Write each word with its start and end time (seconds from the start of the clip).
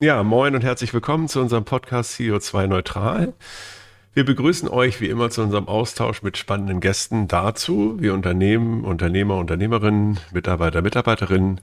Ja, 0.00 0.22
moin 0.22 0.54
und 0.54 0.62
herzlich 0.62 0.94
willkommen 0.94 1.26
zu 1.26 1.40
unserem 1.40 1.64
Podcast 1.64 2.12
CO2 2.14 2.68
Neutral. 2.68 3.32
Wir 4.14 4.24
begrüßen 4.24 4.68
euch 4.68 5.00
wie 5.00 5.08
immer 5.08 5.28
zu 5.28 5.42
unserem 5.42 5.66
Austausch 5.66 6.22
mit 6.22 6.36
spannenden 6.36 6.78
Gästen 6.78 7.26
dazu, 7.26 7.96
wie 7.98 8.10
Unternehmen, 8.10 8.84
Unternehmer, 8.84 9.34
Unternehmerinnen, 9.38 10.20
Mitarbeiter, 10.32 10.82
Mitarbeiterinnen 10.82 11.60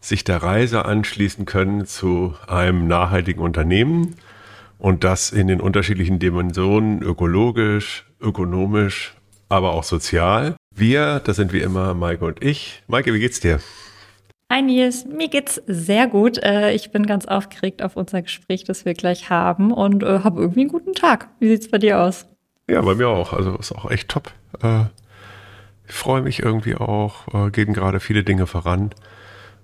sich 0.00 0.24
der 0.24 0.42
Reise 0.42 0.86
anschließen 0.86 1.44
können 1.46 1.86
zu 1.86 2.34
einem 2.48 2.88
nachhaltigen 2.88 3.44
Unternehmen 3.44 4.16
und 4.80 5.04
das 5.04 5.30
in 5.30 5.46
den 5.46 5.60
unterschiedlichen 5.60 6.18
Dimensionen 6.18 7.00
ökologisch, 7.00 8.06
ökonomisch, 8.20 9.14
aber 9.48 9.70
auch 9.70 9.84
sozial. 9.84 10.56
Wir, 10.74 11.20
das 11.20 11.36
sind 11.36 11.52
wie 11.52 11.60
immer 11.60 11.94
Maike 11.94 12.24
und 12.24 12.42
ich. 12.42 12.82
Maike, 12.88 13.14
wie 13.14 13.20
geht's 13.20 13.38
dir? 13.38 13.60
Hi 14.50 14.62
Nils, 14.62 15.04
mir 15.04 15.28
geht's 15.28 15.60
sehr 15.66 16.06
gut. 16.06 16.38
Äh, 16.38 16.72
ich 16.72 16.90
bin 16.90 17.04
ganz 17.04 17.26
aufgeregt 17.26 17.82
auf 17.82 17.96
unser 17.96 18.22
Gespräch, 18.22 18.64
das 18.64 18.86
wir 18.86 18.94
gleich 18.94 19.28
haben 19.28 19.72
und 19.72 20.02
äh, 20.02 20.20
habe 20.24 20.40
irgendwie 20.40 20.60
einen 20.60 20.70
guten 20.70 20.94
Tag. 20.94 21.28
Wie 21.38 21.48
sieht's 21.48 21.70
bei 21.70 21.76
dir 21.76 22.00
aus? 22.00 22.24
Ja, 22.66 22.80
bei 22.80 22.94
mir 22.94 23.08
auch. 23.08 23.34
Also 23.34 23.56
ist 23.56 23.72
auch 23.72 23.90
echt 23.90 24.08
top. 24.08 24.32
Äh, 24.62 24.84
ich 25.86 25.94
freue 25.94 26.22
mich 26.22 26.40
irgendwie 26.40 26.76
auch. 26.76 27.50
Gehen 27.52 27.74
gerade 27.74 28.00
viele 28.00 28.24
Dinge 28.24 28.46
voran. 28.46 28.90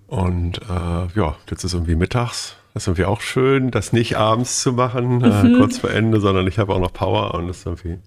Und 0.07 0.61
ja, 0.69 1.37
jetzt 1.51 1.65
ist 1.65 1.75
irgendwie 1.75 1.97
mittags. 1.97 2.57
Das 2.73 2.85
ist 2.85 2.87
irgendwie 2.87 3.05
auch 3.05 3.21
schön, 3.21 3.71
das 3.71 3.93
nicht 3.93 4.17
abends 4.17 4.63
zu 4.63 4.73
machen, 4.73 5.19
mhm. 5.19 5.59
kurz 5.59 5.77
vor 5.77 5.91
Ende, 5.91 6.21
sondern 6.21 6.47
ich 6.47 6.59
habe 6.59 6.73
auch 6.73 6.81
noch 6.81 6.95
Power 6.95 7.35
und 7.35 7.49
das 7.49 7.59
ist 7.59 7.67
irgendwie 7.67 7.99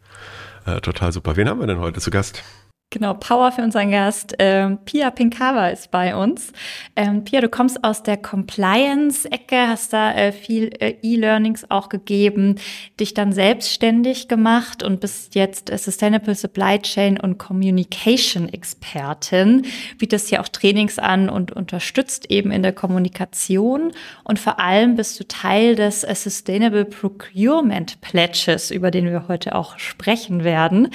total 0.81 1.11
super. 1.11 1.35
Wen 1.35 1.47
haben 1.47 1.59
wir 1.59 1.67
denn 1.67 1.77
heute 1.77 1.99
zu 1.99 2.09
Gast? 2.09 2.43
Genau, 2.89 3.15
Power 3.15 3.51
für 3.51 3.63
unseren 3.63 3.91
Gast. 3.91 4.35
Ähm, 4.39 4.77
Pia 4.85 5.11
Pinkava 5.11 5.67
ist 5.67 5.91
bei 5.91 6.15
uns. 6.15 6.53
Ähm, 6.95 7.25
Pia, 7.25 7.41
du 7.41 7.49
kommst 7.49 7.83
aus 7.83 8.01
der 8.01 8.15
Compliance-Ecke, 8.15 9.67
hast 9.67 9.91
da 9.91 10.13
äh, 10.13 10.31
viel 10.31 10.69
äh, 10.79 10.95
E-Learnings 11.01 11.69
auch 11.69 11.89
gegeben, 11.89 12.55
dich 12.97 13.13
dann 13.13 13.33
selbstständig 13.33 14.29
gemacht 14.29 14.83
und 14.83 15.01
bist 15.01 15.35
jetzt 15.35 15.69
äh, 15.69 15.77
Sustainable 15.77 16.33
Supply 16.33 16.79
Chain 16.79 17.19
und 17.19 17.37
Communication 17.37 18.47
Expertin. 18.47 19.65
Bietest 19.97 20.29
hier 20.29 20.39
auch 20.39 20.47
Trainings 20.47 20.97
an 20.97 21.27
und 21.27 21.51
unterstützt 21.51 22.31
eben 22.31 22.51
in 22.51 22.63
der 22.63 22.71
Kommunikation. 22.71 23.91
Und 24.23 24.39
vor 24.39 24.61
allem 24.61 24.95
bist 24.95 25.19
du 25.19 25.27
Teil 25.27 25.75
des 25.75 26.05
äh, 26.05 26.15
Sustainable 26.15 26.85
Procurement 26.85 27.99
Pledges, 27.99 28.71
über 28.71 28.91
den 28.91 29.07
wir 29.07 29.27
heute 29.27 29.55
auch 29.55 29.77
sprechen 29.77 30.45
werden. 30.45 30.87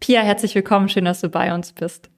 Pia, 0.00 0.20
herzlich 0.20 0.54
willkommen. 0.54 0.88
Schön, 0.88 1.04
dass 1.04 1.20
du 1.20 1.28
bei 1.28 1.54
uns 1.54 1.72
bist. 1.72 2.10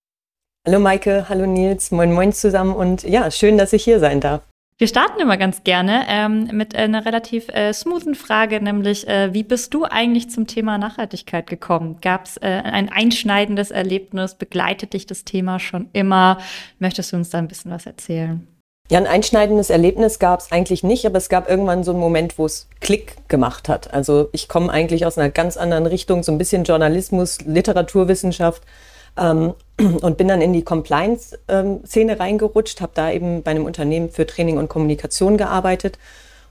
Hallo 0.66 0.80
Maike, 0.80 1.28
hallo 1.28 1.46
Nils, 1.46 1.90
moin 1.90 2.12
moin 2.12 2.32
zusammen 2.32 2.74
und 2.74 3.02
ja, 3.04 3.30
schön, 3.30 3.56
dass 3.56 3.72
ich 3.72 3.84
hier 3.84 4.00
sein 4.00 4.20
darf. 4.20 4.42
Wir 4.76 4.86
starten 4.86 5.20
immer 5.20 5.36
ganz 5.36 5.64
gerne 5.64 6.04
ähm, 6.08 6.50
mit 6.52 6.76
einer 6.76 7.04
relativ 7.04 7.48
äh, 7.48 7.72
smoothen 7.72 8.14
Frage, 8.14 8.60
nämlich 8.60 9.08
äh, 9.08 9.34
wie 9.34 9.42
bist 9.42 9.74
du 9.74 9.84
eigentlich 9.84 10.30
zum 10.30 10.46
Thema 10.46 10.78
Nachhaltigkeit 10.78 11.48
gekommen? 11.48 11.98
Gab 12.00 12.26
es 12.26 12.36
äh, 12.36 12.46
ein 12.46 12.88
einschneidendes 12.88 13.70
Erlebnis? 13.72 14.36
Begleitet 14.36 14.92
dich 14.92 15.06
das 15.06 15.24
Thema 15.24 15.58
schon 15.58 15.88
immer? 15.94 16.38
Möchtest 16.78 17.12
du 17.12 17.16
uns 17.16 17.30
da 17.30 17.38
ein 17.38 17.48
bisschen 17.48 17.72
was 17.72 17.86
erzählen? 17.86 18.46
Ja, 18.90 18.98
ein 18.98 19.06
einschneidendes 19.06 19.68
Erlebnis 19.68 20.18
gab 20.18 20.40
es 20.40 20.50
eigentlich 20.50 20.82
nicht, 20.82 21.04
aber 21.04 21.18
es 21.18 21.28
gab 21.28 21.48
irgendwann 21.50 21.84
so 21.84 21.90
einen 21.90 22.00
Moment, 22.00 22.38
wo 22.38 22.46
es 22.46 22.68
Klick 22.80 23.28
gemacht 23.28 23.68
hat. 23.68 23.92
Also 23.92 24.30
ich 24.32 24.48
komme 24.48 24.72
eigentlich 24.72 25.04
aus 25.04 25.18
einer 25.18 25.28
ganz 25.28 25.58
anderen 25.58 25.84
Richtung, 25.84 26.22
so 26.22 26.32
ein 26.32 26.38
bisschen 26.38 26.64
Journalismus, 26.64 27.42
Literaturwissenschaft 27.42 28.62
ähm, 29.18 29.52
und 29.78 30.16
bin 30.16 30.28
dann 30.28 30.40
in 30.40 30.54
die 30.54 30.62
Compliance-Szene 30.62 32.12
ähm, 32.12 32.18
reingerutscht, 32.18 32.80
habe 32.80 32.92
da 32.94 33.10
eben 33.10 33.42
bei 33.42 33.50
einem 33.50 33.66
Unternehmen 33.66 34.08
für 34.08 34.26
Training 34.26 34.56
und 34.56 34.68
Kommunikation 34.68 35.36
gearbeitet. 35.36 35.98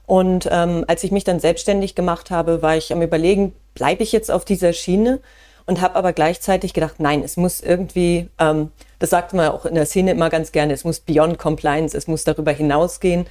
Und 0.06 0.48
ähm, 0.52 0.86
als 0.88 1.04
ich 1.04 1.12
mich 1.12 1.24
dann 1.24 1.40
selbstständig 1.40 1.96
gemacht 1.96 2.30
habe, 2.30 2.62
war 2.62 2.78
ich 2.78 2.94
am 2.94 3.02
Überlegen, 3.02 3.54
bleibe 3.74 4.04
ich 4.04 4.12
jetzt 4.12 4.30
auf 4.30 4.46
dieser 4.46 4.74
Schiene 4.74 5.20
und 5.68 5.82
habe 5.82 5.96
aber 5.96 6.14
gleichzeitig 6.14 6.74
gedacht, 6.74 6.96
nein, 7.00 7.22
es 7.24 7.38
muss 7.38 7.62
irgendwie, 7.62 8.30
ähm, 8.40 8.72
das 9.00 9.12
sagt 9.12 9.34
man 9.34 9.50
auch 9.50 9.66
in 9.66 9.76
der 9.76 9.86
Szene 9.86 10.12
immer 10.12 10.30
ganz 10.30 10.52
gerne, 10.52 10.74
es 10.74 10.84
muss 10.84 11.02
beyond 11.02 11.38
compliance, 11.38 11.96
es 11.96 12.08
muss 12.08 12.24
darüber 12.24 12.52
hinausgehen. 12.52 13.28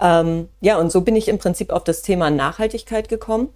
Ähm, 0.00 0.48
ja, 0.60 0.78
und 0.78 0.92
so 0.92 1.00
bin 1.00 1.16
ich 1.16 1.28
im 1.28 1.38
Prinzip 1.38 1.70
auf 1.70 1.82
das 1.82 2.02
Thema 2.02 2.30
Nachhaltigkeit 2.30 3.08
gekommen. 3.08 3.48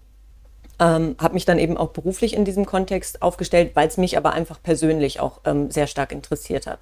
Ähm, 0.81 1.15
habe 1.21 1.35
mich 1.35 1.45
dann 1.45 1.59
eben 1.59 1.77
auch 1.77 1.91
beruflich 1.91 2.35
in 2.35 2.45
diesem 2.45 2.65
Kontext 2.65 3.23
aufgestellt, 3.23 3.73
weil 3.75 3.87
es 3.87 3.99
mich 3.99 4.17
aber 4.17 4.33
einfach 4.33 4.61
persönlich 4.63 5.21
auch 5.21 5.41
ähm, 5.45 5.71
sehr 5.71 5.87
stark 5.87 6.11
interessiert 6.11 6.67
hat. 6.67 6.81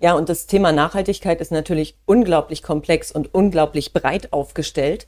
Ja, 0.00 0.12
und 0.14 0.28
das 0.28 0.46
Thema 0.46 0.70
Nachhaltigkeit 0.70 1.40
ist 1.40 1.50
natürlich 1.50 1.96
unglaublich 2.04 2.62
komplex 2.62 3.10
und 3.10 3.32
unglaublich 3.32 3.94
breit 3.94 4.32
aufgestellt. 4.34 5.06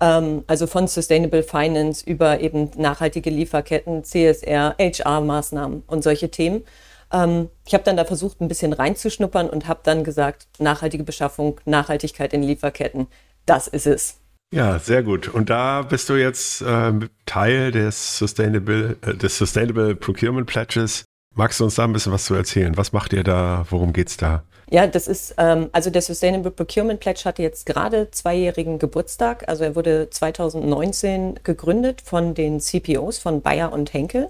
Ähm, 0.00 0.44
also 0.46 0.66
von 0.66 0.86
Sustainable 0.86 1.42
Finance 1.42 2.04
über 2.08 2.40
eben 2.40 2.70
nachhaltige 2.76 3.30
Lieferketten, 3.30 4.04
CSR, 4.04 4.76
HR-Maßnahmen 4.78 5.82
und 5.86 6.02
solche 6.02 6.30
Themen. 6.30 6.64
Ähm, 7.12 7.48
ich 7.66 7.74
habe 7.74 7.84
dann 7.84 7.96
da 7.96 8.04
versucht, 8.04 8.40
ein 8.40 8.48
bisschen 8.48 8.72
reinzuschnuppern 8.72 9.48
und 9.48 9.66
habe 9.66 9.80
dann 9.82 10.04
gesagt, 10.04 10.46
nachhaltige 10.58 11.04
Beschaffung, 11.04 11.60
Nachhaltigkeit 11.64 12.32
in 12.32 12.42
Lieferketten, 12.42 13.06
das 13.46 13.66
ist 13.66 13.86
es. 13.86 14.18
Ja, 14.52 14.78
sehr 14.78 15.02
gut. 15.02 15.28
Und 15.28 15.50
da 15.50 15.82
bist 15.82 16.08
du 16.08 16.14
jetzt 16.14 16.62
äh, 16.62 16.92
Teil 17.26 17.70
des 17.70 18.18
Sustainable, 18.18 18.96
äh, 19.02 19.14
des 19.14 19.36
Sustainable 19.36 19.94
Procurement 19.94 20.46
Pledges. 20.46 21.04
Magst 21.34 21.60
du 21.60 21.64
uns 21.64 21.74
da 21.74 21.84
ein 21.84 21.92
bisschen 21.92 22.12
was 22.12 22.24
zu 22.24 22.34
erzählen? 22.34 22.76
Was 22.76 22.92
macht 22.92 23.12
ihr 23.12 23.24
da? 23.24 23.66
Worum 23.68 23.92
geht's 23.92 24.16
da? 24.16 24.44
Ja, 24.70 24.86
das 24.86 25.08
ist, 25.08 25.34
ähm, 25.38 25.70
also 25.72 25.88
der 25.88 26.02
Sustainable 26.02 26.50
Procurement 26.50 27.00
Pledge 27.00 27.22
hatte 27.24 27.42
jetzt 27.42 27.64
gerade 27.64 28.10
zweijährigen 28.10 28.78
Geburtstag. 28.78 29.48
Also 29.48 29.64
er 29.64 29.74
wurde 29.74 30.10
2019 30.10 31.40
gegründet 31.42 32.02
von 32.02 32.34
den 32.34 32.60
CPOs 32.60 33.18
von 33.18 33.40
Bayer 33.40 33.72
und 33.72 33.94
Henkel, 33.94 34.28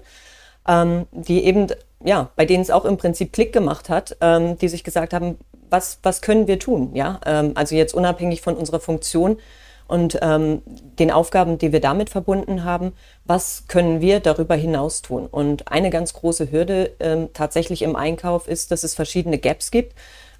ähm, 0.65 1.07
die 1.11 1.43
eben, 1.43 1.67
ja, 2.03 2.29
bei 2.37 2.45
denen 2.45 2.61
es 2.61 2.71
auch 2.71 2.85
im 2.85 2.95
Prinzip 2.97 3.33
Klick 3.33 3.51
gemacht 3.51 3.89
hat, 3.89 4.15
ähm, 4.21 4.57
die 4.57 4.69
sich 4.69 4.85
gesagt 4.85 5.13
haben, 5.13 5.37
was, 5.69 5.99
was 6.03 6.21
können 6.21 6.47
wir 6.47 6.57
tun? 6.57 6.91
Ja, 6.95 7.19
ähm, 7.25 7.51
also 7.55 7.75
jetzt 7.75 7.93
unabhängig 7.93 8.41
von 8.41 8.55
unserer 8.55 8.79
Funktion 8.79 9.37
und 9.89 10.19
ähm, 10.21 10.61
den 10.99 11.11
Aufgaben, 11.11 11.57
die 11.57 11.73
wir 11.73 11.81
damit 11.81 12.09
verbunden 12.11 12.63
haben, 12.63 12.93
was 13.25 13.63
können 13.67 14.01
wir 14.01 14.19
darüber 14.19 14.55
hinaus 14.55 15.01
tun? 15.01 15.25
Und 15.25 15.69
eine 15.69 15.89
ganz 15.89 16.13
große 16.13 16.51
Hürde 16.51 16.91
ähm, 16.99 17.29
tatsächlich 17.33 17.81
im 17.81 17.95
Einkauf 17.95 18.47
ist, 18.47 18.71
dass 18.71 18.83
es 18.83 18.93
verschiedene 18.93 19.39
Gaps 19.39 19.71
gibt. 19.71 19.95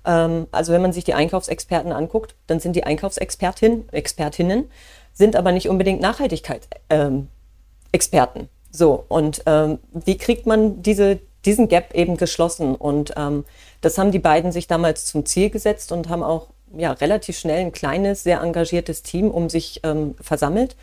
Ähm, 0.06 0.48
also 0.52 0.74
wenn 0.74 0.82
man 0.82 0.94
sich 0.94 1.04
die 1.04 1.14
Einkaufsexperten 1.14 1.92
anguckt, 1.92 2.36
dann 2.48 2.60
sind 2.60 2.76
die 2.76 2.84
Einkaufsexpertinnen, 2.84 3.90
Expertinnen, 3.92 4.70
sind 5.14 5.36
aber 5.36 5.52
nicht 5.52 5.70
unbedingt 5.70 6.02
Nachhaltigkeitsexperten. 6.02 8.42
Ähm, 8.42 8.50
so, 8.72 9.04
und 9.08 9.44
ähm, 9.46 9.80
wie 9.94 10.18
kriegt 10.18 10.46
man 10.46 10.82
diese, 10.82 11.20
diesen 11.46 11.68
Gap 11.68 11.94
eben 11.94 12.18
geschlossen? 12.18 12.76
Und 12.76 13.14
ähm, 13.18 13.46
das 13.82 13.98
haben 13.98 14.12
die 14.12 14.20
beiden 14.20 14.52
sich 14.52 14.68
damals 14.68 15.06
zum 15.06 15.26
Ziel 15.26 15.50
gesetzt 15.50 15.92
und 15.92 16.10
haben 16.10 16.24
auch 16.24 16.48
ja, 16.78 16.92
relativ 16.92 17.38
schnell 17.38 17.60
ein 17.60 17.72
kleines, 17.72 18.24
sehr 18.24 18.42
engagiertes 18.42 19.04
Team 19.04 19.32
um 19.32 19.50
sich 19.50 19.82
ähm, 19.84 20.16
versammelt 20.22 20.76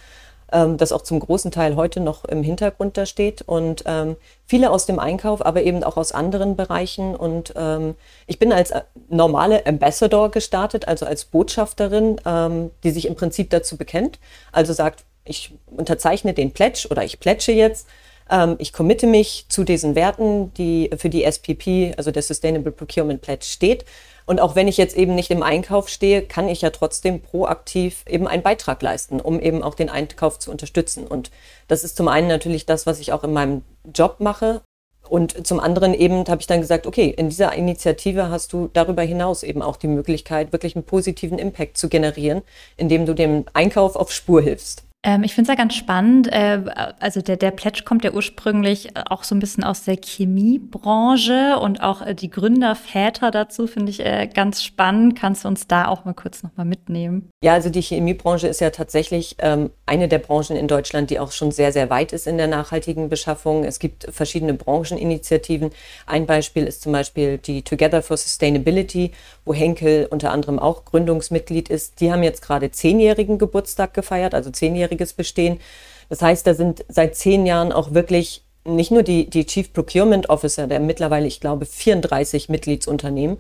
ähm, 0.53 0.77
das 0.77 0.93
auch 0.93 1.03
zum 1.03 1.21
großen 1.21 1.51
Teil 1.51 1.77
heute 1.77 2.01
noch 2.01 2.25
im 2.25 2.43
Hintergrund 2.43 2.97
da 2.97 3.07
steht. 3.07 3.43
Und 3.43 3.85
ähm, 3.87 4.17
viele 4.47 4.71
aus 4.71 4.87
dem 4.87 4.99
Einkauf, 4.99 5.45
aber 5.45 5.63
eben 5.63 5.83
auch 5.85 5.97
aus 5.97 6.13
anderen 6.13 6.57
Bereichen. 6.57 7.17
Und 7.17 7.55
ähm, 7.57 7.95
ich 8.27 8.39
bin 8.39 8.53
als 8.53 8.71
äh, 8.71 8.83
normale 9.09 9.67
Ambassador 9.67 10.31
gestartet, 10.31 10.89
also 10.89 11.07
als 11.07 11.25
Botschafterin, 11.25 12.21
ähm, 12.25 12.71
die 12.85 12.91
sich 12.91 13.07
im 13.07 13.17
Prinzip 13.17 13.51
dazu 13.51 13.77
bekennt. 13.77 14.19
Also 14.53 14.73
sagt, 14.73 15.05
ich 15.25 15.53
unterzeichne 15.67 16.35
den 16.35 16.53
Pledge 16.53 16.87
oder 16.91 17.05
ich 17.05 17.19
plätsche 17.21 17.53
jetzt. 17.53 17.89
Ähm, 18.31 18.57
ich 18.59 18.73
committe 18.73 19.07
mich 19.07 19.47
zu 19.49 19.65
diesen 19.65 19.95
Werten, 19.95 20.53
die 20.55 20.91
für 20.97 21.11
die 21.11 21.25
SPP, 21.25 21.95
also 21.97 22.11
der 22.11 22.23
Sustainable 22.23 22.73
Procurement 22.73 23.21
Pledge 23.21 23.47
steht. 23.47 23.85
Und 24.27 24.41
auch 24.41 24.57
wenn 24.57 24.67
ich 24.69 24.77
jetzt 24.77 24.97
eben 24.97 25.15
nicht 25.15 25.31
im 25.31 25.43
Einkauf 25.43 25.89
stehe, 25.89 26.23
kann 26.23 26.49
ich 26.49 26.61
ja 26.61 26.71
trotzdem 26.71 27.23
proaktiv 27.23 28.05
eben 28.09 28.27
einen 28.27 28.43
Beitrag 28.43 28.83
leisten, 28.83 29.21
um 29.21 29.41
eben 29.41 29.63
auch 29.63 29.77
den 29.77 29.89
Einkauf 29.89 30.39
zu 30.41 30.51
unterstützen. 30.51 31.07
Und 31.07 31.31
das 31.69 31.85
ist 31.85 31.97
zum 31.97 32.09
einen 32.09 32.27
natürlich 32.27 32.67
das, 32.67 32.87
was 32.87 32.99
ich 32.99 33.13
auch 33.13 33.23
in 33.23 33.33
meinem 33.33 33.63
Job 33.95 34.17
mache. 34.19 34.63
Und 35.09 35.47
zum 35.47 35.61
anderen 35.61 35.95
eben 35.95 36.27
habe 36.27 36.41
ich 36.41 36.49
dann 36.49 36.61
gesagt, 36.61 36.89
okay, 36.89 37.15
in 37.17 37.29
dieser 37.29 37.53
Initiative 37.53 38.29
hast 38.29 38.53
du 38.53 38.69
darüber 38.73 39.03
hinaus 39.03 39.45
eben 39.45 39.63
auch 39.63 39.77
die 39.77 39.87
Möglichkeit, 39.87 40.53
wirklich 40.53 40.75
einen 40.75 40.85
positiven 40.85 41.39
Impact 41.39 41.79
zu 41.79 41.89
generieren, 41.89 42.43
indem 42.77 43.07
du 43.07 43.15
dem 43.15 43.45
Einkauf 43.53 43.95
auf 43.95 44.11
Spur 44.11 44.43
hilfst. 44.43 44.86
Ähm, 45.07 45.23
ich 45.23 45.35
finde 45.35 45.51
es 45.51 45.57
ja 45.57 45.63
ganz 45.63 45.75
spannend. 45.75 46.27
Äh, 46.33 46.65
also 46.99 47.23
der, 47.23 47.37
der 47.37 47.53
Pledge 47.53 47.83
kommt 47.85 48.03
ja 48.03 48.13
ursprünglich 48.13 48.89
auch 49.09 49.23
so 49.23 49.37
ein 49.37 49.39
bisschen 49.39 49.63
aus 49.63 49.85
der 49.85 49.97
Chemiebranche 50.05 51.59
und 51.61 51.81
auch 51.81 52.05
äh, 52.05 52.15
die 52.15 52.29
Gründerväter 52.29 53.31
dazu 53.31 53.69
finde 53.69 53.91
ich 53.91 54.05
äh, 54.05 54.27
ganz 54.27 54.65
spannend. 54.65 55.17
Kannst 55.17 55.45
du 55.45 55.49
uns 55.49 55.69
da 55.69 55.87
auch 55.87 56.05
mal 56.05 56.13
kurz 56.13 56.43
nochmal 56.43 56.67
mitnehmen? 56.67 57.31
Ja, 57.41 57.53
also 57.53 57.71
die 57.71 57.83
Chemiebranche 57.83 58.49
ist 58.49 58.61
ja 58.61 58.71
tatsächlich 58.71 59.37
ähm, 59.39 59.71
eine 59.87 60.09
der 60.09 60.19
Branchen 60.19 60.57
in 60.57 60.67
Deutschland, 60.67 61.11
die 61.11 61.21
auch 61.21 61.31
schon 61.31 61.53
sehr, 61.53 61.71
sehr 61.71 61.89
weit 61.89 62.13
ist 62.13 62.27
in 62.27 62.37
der 62.37 62.49
nachhaltigen 62.49 63.09
Beschaffung. 63.09 63.63
Es 63.63 63.79
gibt 63.79 64.09
verschiedene 64.11 64.55
Brancheninitiativen. 64.55 65.71
Ein 66.07 66.27
Beispiel 66.27 66.65
ist 66.65 66.83
zum 66.83 66.91
Beispiel 66.91 67.39
die 67.39 67.63
Together 67.63 68.03
for 68.03 68.17
Sustainability, 68.17 69.13
wo 69.45 69.55
Henkel 69.55 70.09
unter 70.11 70.33
anderem 70.33 70.59
auch 70.59 70.85
Gründungsmitglied 70.85 71.69
ist. 71.69 72.01
Die 72.01 72.11
haben 72.11 72.25
jetzt 72.25 72.43
gerade 72.43 72.73
zehnjährigen 72.73 73.39
Geburtstag 73.39 73.95
gefeiert, 73.95 74.35
also 74.35 74.51
zehnjähriges 74.97 75.13
Bestehen. 75.13 75.61
Das 76.09 76.23
heißt, 76.23 76.47
da 76.47 76.55
sind 76.55 76.85
seit 76.89 77.17
zehn 77.17 77.47
Jahren 77.47 77.73
auch 77.73 77.95
wirklich 77.95 78.43
nicht 78.65 78.91
nur 78.91 79.03
die, 79.03 79.31
die 79.31 79.47
Chief 79.47 79.73
Procurement 79.73 80.29
Officer 80.29 80.67
der 80.67 80.81
mittlerweile, 80.81 81.27
ich 81.27 81.41
glaube, 81.41 81.67
34 81.67 82.49
Mitgliedsunternehmen 82.49 83.39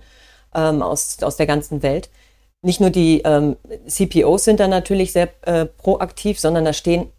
ähm, 0.54 0.82
aus, 0.82 1.18
aus 1.22 1.36
der 1.36 1.46
ganzen 1.46 1.82
Welt. 1.82 2.10
Nicht 2.62 2.80
nur 2.80 2.90
die 2.90 3.22
ähm, 3.24 3.56
CPOs 3.86 4.44
sind 4.44 4.60
da 4.60 4.68
natürlich 4.68 5.12
sehr 5.12 5.28
äh, 5.42 5.66
proaktiv, 5.66 6.38
sondern 6.38 6.64
da 6.64 6.72
stehen 6.72 7.10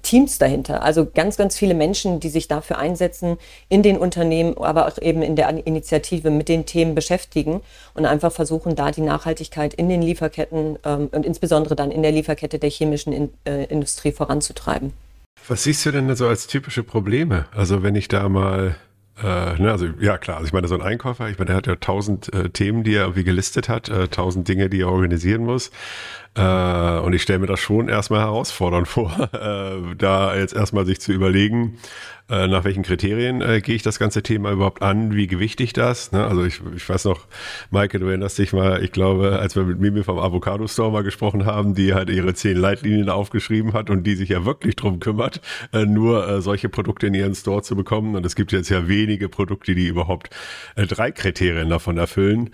Teams 0.00 0.38
dahinter, 0.38 0.82
also 0.82 1.04
ganz, 1.04 1.36
ganz 1.36 1.56
viele 1.56 1.74
Menschen, 1.74 2.18
die 2.18 2.30
sich 2.30 2.48
dafür 2.48 2.78
einsetzen, 2.78 3.36
in 3.68 3.82
den 3.82 3.98
Unternehmen, 3.98 4.56
aber 4.56 4.86
auch 4.88 4.96
eben 4.98 5.20
in 5.20 5.36
der 5.36 5.50
Initiative 5.66 6.30
mit 6.30 6.48
den 6.48 6.64
Themen 6.64 6.94
beschäftigen 6.94 7.60
und 7.92 8.06
einfach 8.06 8.32
versuchen, 8.32 8.74
da 8.74 8.90
die 8.90 9.02
Nachhaltigkeit 9.02 9.74
in 9.74 9.90
den 9.90 10.00
Lieferketten 10.00 10.78
ähm, 10.84 11.08
und 11.12 11.26
insbesondere 11.26 11.76
dann 11.76 11.90
in 11.90 12.02
der 12.02 12.12
Lieferkette 12.12 12.58
der 12.58 12.70
chemischen 12.70 13.12
in, 13.12 13.30
äh, 13.44 13.64
Industrie 13.64 14.12
voranzutreiben. 14.12 14.94
Was 15.46 15.64
siehst 15.64 15.84
du 15.84 15.92
denn 15.92 16.14
so 16.16 16.26
als 16.26 16.46
typische 16.46 16.82
Probleme? 16.82 17.44
Also 17.54 17.82
wenn 17.82 17.94
ich 17.96 18.08
da 18.08 18.28
mal 18.30 18.76
äh, 19.22 19.58
ne, 19.58 19.70
also 19.70 19.86
ja 19.98 20.18
klar, 20.18 20.38
also 20.38 20.46
ich 20.46 20.52
meine, 20.52 20.68
so 20.68 20.74
ein 20.74 20.82
Einkäufer, 20.82 21.28
ich 21.30 21.38
meine, 21.38 21.46
der 21.46 21.56
hat 21.56 21.66
ja 21.66 21.76
tausend 21.76 22.32
äh, 22.34 22.50
Themen, 22.50 22.84
die 22.84 22.94
er 22.94 23.02
irgendwie 23.02 23.24
gelistet 23.24 23.68
hat, 23.68 23.88
äh, 23.88 24.08
tausend 24.08 24.46
Dinge, 24.48 24.68
die 24.68 24.80
er 24.80 24.90
organisieren 24.90 25.44
muss. 25.44 25.70
Äh, 26.36 26.98
und 27.00 27.14
ich 27.14 27.22
stelle 27.22 27.38
mir 27.38 27.46
das 27.46 27.60
schon 27.60 27.88
erstmal 27.88 28.20
herausfordernd 28.20 28.88
vor, 28.88 29.30
äh, 29.32 29.94
da 29.96 30.36
jetzt 30.36 30.54
erstmal 30.54 30.84
sich 30.84 31.00
zu 31.00 31.12
überlegen, 31.12 31.78
äh, 32.28 32.48
nach 32.48 32.64
welchen 32.64 32.82
Kriterien 32.82 33.40
äh, 33.40 33.60
gehe 33.60 33.76
ich 33.76 33.82
das 33.82 34.00
ganze 34.00 34.22
Thema 34.22 34.50
überhaupt 34.50 34.82
an, 34.82 35.14
wie 35.14 35.28
gewichtig 35.28 35.72
das. 35.72 36.10
Ne? 36.10 36.26
Also 36.26 36.44
ich, 36.44 36.60
ich 36.74 36.88
weiß 36.88 37.04
noch, 37.04 37.26
Maike, 37.70 38.00
du 38.00 38.06
erinnerst 38.06 38.36
dich 38.38 38.52
mal, 38.52 38.82
ich 38.82 38.90
glaube, 38.90 39.38
als 39.38 39.54
wir 39.54 39.62
mit 39.62 39.78
Mimi 39.78 40.02
vom 40.02 40.18
Avocado 40.18 40.66
Store 40.66 40.90
mal 40.90 41.04
gesprochen 41.04 41.46
haben, 41.46 41.74
die 41.74 41.94
halt 41.94 42.10
ihre 42.10 42.34
zehn 42.34 42.56
Leitlinien 42.56 43.10
aufgeschrieben 43.10 43.74
hat 43.74 43.90
und 43.90 44.02
die 44.04 44.16
sich 44.16 44.30
ja 44.30 44.44
wirklich 44.44 44.74
drum 44.74 44.98
kümmert, 44.98 45.40
äh, 45.72 45.86
nur 45.86 46.28
äh, 46.28 46.42
solche 46.42 46.68
Produkte 46.68 47.06
in 47.06 47.14
ihren 47.14 47.34
Store 47.36 47.62
zu 47.62 47.76
bekommen. 47.76 48.16
Und 48.16 48.26
es 48.26 48.34
gibt 48.34 48.50
jetzt 48.50 48.70
ja 48.70 48.88
wenige 48.88 49.28
Produkte, 49.28 49.76
die 49.76 49.86
überhaupt 49.86 50.30
drei 50.74 51.12
Kriterien 51.12 51.70
davon 51.70 51.96
erfüllen. 51.96 52.50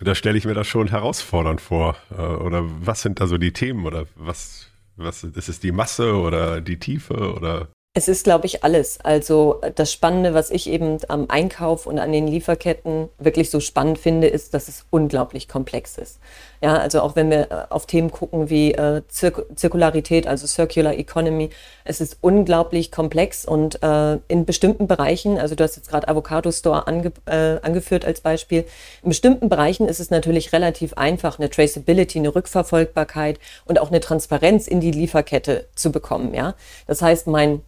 Da 0.00 0.14
stelle 0.14 0.36
ich 0.38 0.44
mir 0.44 0.54
das 0.54 0.66
schon 0.66 0.88
herausfordernd 0.88 1.60
vor. 1.60 1.96
Äh, 2.10 2.22
oder 2.22 2.64
was 2.64 3.02
sind 3.02 3.20
da 3.20 3.26
so 3.26 3.38
die 3.38 3.52
Themen? 3.52 3.86
Oder 3.86 4.06
was, 4.16 4.70
was 4.96 5.24
ist 5.24 5.48
es 5.48 5.60
die 5.60 5.72
Masse 5.72 6.14
oder 6.14 6.60
die 6.60 6.78
Tiefe 6.78 7.32
oder 7.34 7.68
es 7.96 8.08
ist, 8.08 8.24
glaube 8.24 8.46
ich, 8.46 8.64
alles. 8.64 9.00
Also 9.00 9.60
das 9.76 9.92
Spannende, 9.92 10.34
was 10.34 10.50
ich 10.50 10.68
eben 10.68 10.98
am 11.06 11.26
Einkauf 11.28 11.86
und 11.86 12.00
an 12.00 12.10
den 12.10 12.26
Lieferketten 12.26 13.08
wirklich 13.18 13.50
so 13.50 13.60
spannend 13.60 13.98
finde, 13.98 14.26
ist, 14.26 14.52
dass 14.52 14.66
es 14.66 14.84
unglaublich 14.90 15.46
komplex 15.46 15.96
ist. 15.96 16.18
Ja, 16.64 16.78
also 16.78 17.02
auch 17.02 17.14
wenn 17.14 17.28
wir 17.28 17.50
äh, 17.50 17.64
auf 17.68 17.84
Themen 17.84 18.10
gucken 18.10 18.48
wie 18.48 18.72
äh, 18.72 19.02
Zirk 19.08 19.44
Zirkularität, 19.54 20.26
also 20.26 20.46
Circular 20.46 20.94
Economy, 20.94 21.50
es 21.84 22.00
ist 22.00 22.16
unglaublich 22.22 22.90
komplex 22.90 23.44
und 23.44 23.82
äh, 23.82 24.14
in 24.28 24.46
bestimmten 24.46 24.86
Bereichen, 24.86 25.38
also 25.38 25.54
du 25.54 25.62
hast 25.62 25.76
jetzt 25.76 25.90
gerade 25.90 26.08
Avocado 26.08 26.50
Store 26.50 26.86
ange 26.86 27.12
äh, 27.26 27.60
angeführt 27.60 28.06
als 28.06 28.22
Beispiel, 28.22 28.64
in 29.02 29.10
bestimmten 29.10 29.50
Bereichen 29.50 29.86
ist 29.88 30.00
es 30.00 30.08
natürlich 30.08 30.54
relativ 30.54 30.94
einfach, 30.94 31.38
eine 31.38 31.50
Traceability, 31.50 32.18
eine 32.18 32.34
Rückverfolgbarkeit 32.34 33.38
und 33.66 33.78
auch 33.78 33.90
eine 33.90 34.00
Transparenz 34.00 34.66
in 34.66 34.80
die 34.80 34.90
Lieferkette 34.90 35.66
zu 35.74 35.92
bekommen. 35.92 36.32
Ja, 36.32 36.54
das 36.86 37.02
heißt, 37.02 37.26
mein 37.26 37.60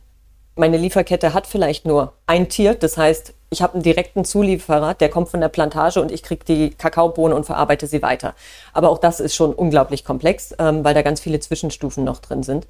meine 0.59 0.79
Lieferkette 0.79 1.35
hat 1.35 1.47
vielleicht 1.47 1.85
nur 1.85 2.15
ein 2.27 2.49
Tier. 2.49 2.75
Das 2.75 2.97
heißt, 2.97 3.35
ich 3.51 3.63
habe 3.63 3.75
einen 3.75 3.83
direkten 3.83 4.25
Zulieferer, 4.25 4.95
der 4.95 5.09
kommt 5.09 5.29
von 5.29 5.41
der 5.41 5.49
Plantage 5.49 6.01
und 6.01 6.11
ich 6.11 6.23
kriege 6.23 6.45
die 6.45 6.71
Kakaobohne 6.71 7.35
und 7.35 7.45
verarbeite 7.45 7.87
sie 7.87 8.03
weiter. 8.03 8.35
Aber 8.73 8.91
auch 8.91 8.99
das 8.99 9.21
ist 9.21 9.35
schon 9.35 9.53
unglaublich 9.55 10.05
komplex, 10.05 10.55
ähm, 10.59 10.85
weil 10.85 10.95
da 10.95 11.03
ganz 11.03 11.21
viele 11.21 11.41
Zwischenstufen 11.41 12.05
noch 12.05 12.19
drin 12.19 12.43
sind. 12.43 12.67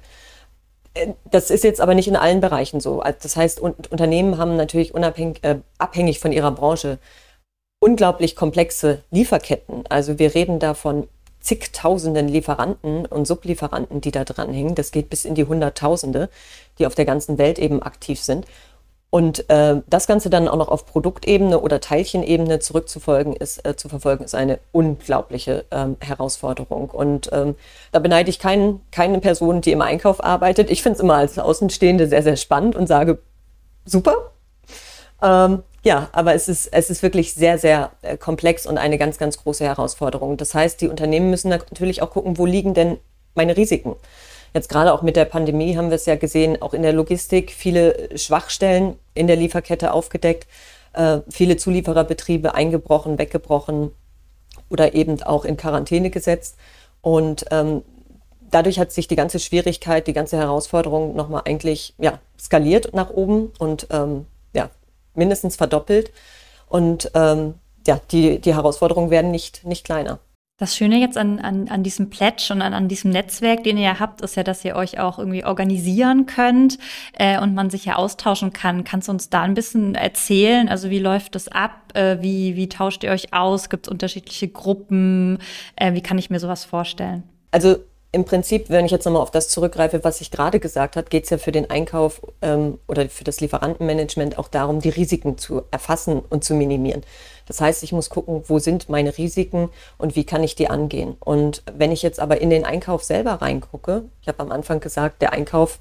Äh, 0.93 1.13
das 1.31 1.49
ist 1.49 1.63
jetzt 1.63 1.81
aber 1.81 1.95
nicht 1.95 2.07
in 2.07 2.15
allen 2.15 2.41
Bereichen 2.41 2.79
so. 2.79 3.01
Also 3.01 3.17
das 3.23 3.35
heißt, 3.35 3.59
Unternehmen 3.59 4.37
haben 4.37 4.55
natürlich 4.55 4.93
unabhängig, 4.93 5.43
äh, 5.43 5.59
abhängig 5.77 6.19
von 6.19 6.31
ihrer 6.31 6.51
Branche 6.51 6.99
unglaublich 7.79 8.35
komplexe 8.35 9.03
Lieferketten. 9.11 9.83
Also 9.89 10.19
wir 10.19 10.33
reden 10.35 10.59
da 10.59 10.73
von 10.73 11.07
zigtausenden 11.39 12.27
Lieferanten 12.27 13.05
und 13.05 13.25
Sublieferanten, 13.25 14.01
die 14.01 14.11
da 14.11 14.25
dranhängen. 14.25 14.75
Das 14.75 14.91
geht 14.91 15.09
bis 15.09 15.23
in 15.23 15.35
die 15.35 15.45
Hunderttausende, 15.45 16.29
die 16.77 16.85
auf 16.85 16.95
der 16.95 17.05
ganzen 17.05 17.37
Welt 17.37 17.57
eben 17.59 17.81
aktiv 17.81 18.19
sind. 18.19 18.45
Und 19.09 19.49
äh, 19.49 19.81
das 19.87 20.05
Ganze 20.05 20.29
dann 20.29 20.49
auch 20.49 20.57
noch 20.57 20.67
auf 20.67 20.85
Produktebene 20.85 21.59
oder 21.61 21.79
Teilchenebene 21.79 22.59
zurückzufolgen 22.59 23.33
ist, 23.35 23.65
äh, 23.65 23.77
zu 23.77 23.87
verfolgen, 23.87 24.25
ist 24.25 24.35
eine 24.35 24.59
unglaubliche 24.73 25.63
ähm, 25.71 25.95
Herausforderung. 26.01 26.89
Und 26.89 27.29
ähm, 27.31 27.55
da 27.93 27.99
beneide 27.99 28.29
ich 28.29 28.37
keinen, 28.37 28.81
keine 28.91 29.19
Person, 29.19 29.61
die 29.61 29.71
im 29.71 29.81
Einkauf 29.81 30.21
arbeitet. 30.21 30.69
Ich 30.69 30.83
finde 30.83 30.97
es 30.97 31.03
immer 31.03 31.15
als 31.15 31.39
Außenstehende 31.39 32.07
sehr, 32.07 32.21
sehr 32.21 32.35
spannend 32.35 32.75
und 32.75 32.87
sage, 32.87 33.19
super. 33.85 34.31
Ähm, 35.23 35.63
ja, 35.83 36.09
aber 36.11 36.33
es 36.33 36.49
ist, 36.49 36.67
es 36.67 36.89
ist 36.89 37.01
wirklich 37.01 37.33
sehr, 37.33 37.57
sehr 37.57 37.91
äh, 38.01 38.17
komplex 38.17 38.65
und 38.65 38.77
eine 38.77 38.97
ganz, 38.97 39.17
ganz 39.17 39.37
große 39.37 39.63
Herausforderung. 39.63 40.35
Das 40.35 40.53
heißt, 40.53 40.81
die 40.81 40.89
Unternehmen 40.89 41.29
müssen 41.29 41.47
natürlich 41.47 42.01
auch 42.01 42.09
gucken, 42.09 42.37
wo 42.37 42.45
liegen 42.45 42.73
denn 42.73 42.97
meine 43.35 43.55
Risiken? 43.55 43.95
Jetzt 44.53 44.69
gerade 44.69 44.93
auch 44.93 45.01
mit 45.01 45.15
der 45.15 45.25
Pandemie 45.25 45.77
haben 45.77 45.89
wir 45.89 45.95
es 45.95 46.05
ja 46.05 46.15
gesehen, 46.15 46.61
auch 46.61 46.73
in 46.73 46.81
der 46.81 46.93
Logistik 46.93 47.51
viele 47.51 48.17
Schwachstellen 48.17 48.95
in 49.13 49.27
der 49.27 49.35
Lieferkette 49.35 49.93
aufgedeckt, 49.93 50.47
äh, 50.93 51.19
viele 51.29 51.57
Zuliefererbetriebe 51.57 52.53
eingebrochen, 52.53 53.17
weggebrochen 53.17 53.91
oder 54.69 54.93
eben 54.93 55.21
auch 55.23 55.45
in 55.45 55.57
Quarantäne 55.57 56.09
gesetzt. 56.09 56.55
Und 57.01 57.45
ähm, 57.51 57.83
dadurch 58.49 58.79
hat 58.79 58.91
sich 58.91 59.07
die 59.07 59.15
ganze 59.15 59.39
Schwierigkeit, 59.39 60.07
die 60.07 60.13
ganze 60.13 60.37
Herausforderung 60.37 61.15
nochmal 61.15 61.43
eigentlich 61.45 61.93
ja, 61.97 62.19
skaliert 62.39 62.93
nach 62.93 63.09
oben 63.09 63.51
und 63.59 63.87
ähm, 63.91 64.25
ja, 64.53 64.69
mindestens 65.13 65.55
verdoppelt. 65.55 66.11
Und 66.67 67.11
ähm, 67.13 67.55
ja, 67.85 67.99
die, 68.11 68.39
die 68.39 68.53
Herausforderungen 68.53 69.09
werden 69.09 69.31
nicht, 69.31 69.65
nicht 69.65 69.85
kleiner. 69.85 70.19
Das 70.59 70.75
Schöne 70.75 70.99
jetzt 70.99 71.19
an, 71.19 71.37
an, 71.37 71.67
an 71.67 71.83
diesem 71.83 72.09
Pledge 72.09 72.49
und 72.49 72.63
an, 72.63 72.73
an 72.73 72.87
diesem 72.87 73.11
Netzwerk, 73.11 73.63
den 73.63 73.77
ihr 73.77 73.83
ja 73.83 73.99
habt, 73.99 74.21
ist 74.21 74.35
ja, 74.35 74.41
dass 74.41 74.65
ihr 74.65 74.75
euch 74.75 74.99
auch 74.99 75.19
irgendwie 75.19 75.45
organisieren 75.45 76.25
könnt 76.25 76.79
äh, 77.13 77.39
und 77.39 77.53
man 77.53 77.69
sich 77.69 77.85
ja 77.85 77.95
austauschen 77.95 78.53
kann. 78.53 78.83
Kannst 78.83 79.07
du 79.07 79.11
uns 79.11 79.29
da 79.29 79.43
ein 79.43 79.53
bisschen 79.53 79.93
erzählen? 79.93 80.67
Also 80.67 80.89
wie 80.89 80.97
läuft 80.97 81.35
das 81.35 81.47
ab? 81.47 81.73
Äh, 81.93 82.17
wie, 82.21 82.55
wie 82.55 82.69
tauscht 82.69 83.03
ihr 83.03 83.11
euch 83.11 83.35
aus? 83.35 83.69
Gibt 83.69 83.85
es 83.85 83.91
unterschiedliche 83.91 84.47
Gruppen? 84.47 85.37
Äh, 85.75 85.93
wie 85.93 86.01
kann 86.01 86.17
ich 86.17 86.31
mir 86.31 86.39
sowas 86.39 86.65
vorstellen? 86.65 87.21
Also 87.51 87.75
im 88.11 88.25
Prinzip, 88.25 88.71
wenn 88.71 88.85
ich 88.85 88.91
jetzt 88.91 89.05
nochmal 89.05 89.21
auf 89.21 89.29
das 89.29 89.49
zurückgreife, 89.49 90.03
was 90.03 90.21
ich 90.21 90.31
gerade 90.31 90.59
gesagt 90.59 90.95
habe, 90.95 91.07
geht 91.07 91.25
es 91.25 91.29
ja 91.29 91.37
für 91.37 91.51
den 91.51 91.69
Einkauf 91.69 92.21
ähm, 92.41 92.79
oder 92.87 93.07
für 93.09 93.23
das 93.23 93.41
Lieferantenmanagement 93.41 94.39
auch 94.39 94.47
darum, 94.47 94.79
die 94.79 94.89
Risiken 94.89 95.37
zu 95.37 95.61
erfassen 95.69 96.19
und 96.27 96.43
zu 96.43 96.55
minimieren. 96.55 97.03
Das 97.47 97.61
heißt, 97.61 97.83
ich 97.83 97.91
muss 97.91 98.09
gucken, 98.09 98.43
wo 98.47 98.59
sind 98.59 98.89
meine 98.89 99.17
Risiken 99.17 99.69
und 99.97 100.15
wie 100.15 100.25
kann 100.25 100.43
ich 100.43 100.55
die 100.55 100.69
angehen. 100.69 101.15
Und 101.19 101.63
wenn 101.73 101.91
ich 101.91 102.01
jetzt 102.03 102.19
aber 102.19 102.41
in 102.41 102.49
den 102.49 102.65
Einkauf 102.65 103.03
selber 103.03 103.33
reingucke, 103.41 104.03
ich 104.21 104.27
habe 104.27 104.41
am 104.41 104.51
Anfang 104.51 104.79
gesagt, 104.79 105.21
der 105.21 105.33
Einkauf 105.33 105.79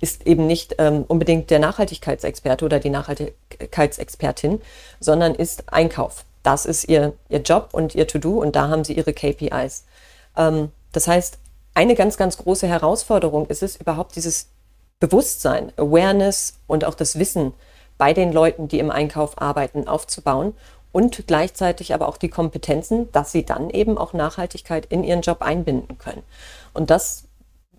ist 0.00 0.26
eben 0.26 0.48
nicht 0.48 0.74
ähm, 0.78 1.04
unbedingt 1.06 1.50
der 1.50 1.60
Nachhaltigkeitsexperte 1.60 2.64
oder 2.64 2.80
die 2.80 2.90
Nachhaltigkeitsexpertin, 2.90 4.60
sondern 4.98 5.34
ist 5.34 5.72
Einkauf. 5.72 6.24
Das 6.42 6.66
ist 6.66 6.88
ihr, 6.88 7.12
ihr 7.28 7.38
Job 7.38 7.68
und 7.70 7.94
ihr 7.94 8.08
To-Do 8.08 8.40
und 8.40 8.56
da 8.56 8.68
haben 8.68 8.82
sie 8.84 8.94
ihre 8.94 9.12
KPIs. 9.12 9.84
Ähm, 10.36 10.72
das 10.90 11.06
heißt, 11.06 11.38
eine 11.74 11.94
ganz, 11.94 12.16
ganz 12.16 12.36
große 12.36 12.66
Herausforderung 12.66 13.46
ist 13.46 13.62
es, 13.62 13.76
überhaupt 13.76 14.16
dieses 14.16 14.48
Bewusstsein, 14.98 15.72
Awareness 15.76 16.54
und 16.66 16.84
auch 16.84 16.94
das 16.94 17.18
Wissen 17.18 17.54
bei 17.96 18.12
den 18.12 18.32
Leuten, 18.32 18.66
die 18.68 18.80
im 18.80 18.90
Einkauf 18.90 19.40
arbeiten, 19.40 19.86
aufzubauen 19.86 20.54
und 20.92 21.26
gleichzeitig 21.26 21.94
aber 21.94 22.08
auch 22.08 22.16
die 22.16 22.28
Kompetenzen, 22.28 23.10
dass 23.12 23.32
sie 23.32 23.44
dann 23.44 23.70
eben 23.70 23.98
auch 23.98 24.12
Nachhaltigkeit 24.12 24.86
in 24.86 25.02
ihren 25.02 25.22
Job 25.22 25.42
einbinden 25.42 25.98
können. 25.98 26.22
Und 26.74 26.90
das 26.90 27.24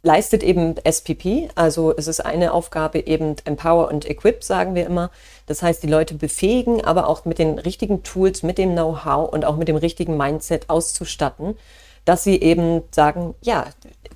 leistet 0.03 0.43
eben 0.43 0.75
SPP, 0.83 1.49
also 1.55 1.93
es 1.95 2.07
ist 2.07 2.19
eine 2.19 2.53
Aufgabe 2.53 2.99
eben 2.99 3.37
Empower 3.45 3.87
und 3.87 4.09
Equip, 4.09 4.43
sagen 4.43 4.75
wir 4.75 4.85
immer. 4.85 5.11
Das 5.45 5.63
heißt, 5.63 5.81
die 5.81 5.87
Leute 5.87 6.15
befähigen, 6.15 6.83
aber 6.83 7.07
auch 7.07 7.23
mit 7.23 7.39
den 7.39 7.57
richtigen 7.57 8.03
Tools, 8.03 8.43
mit 8.43 8.57
dem 8.57 8.73
Know-how 8.73 9.31
und 9.31 9.45
auch 9.45 9.55
mit 9.55 9.69
dem 9.69 9.77
richtigen 9.77 10.17
Mindset 10.17 10.69
auszustatten, 10.69 11.57
dass 12.03 12.25
sie 12.25 12.41
eben 12.41 12.81
sagen, 12.91 13.33
ja, 13.41 13.67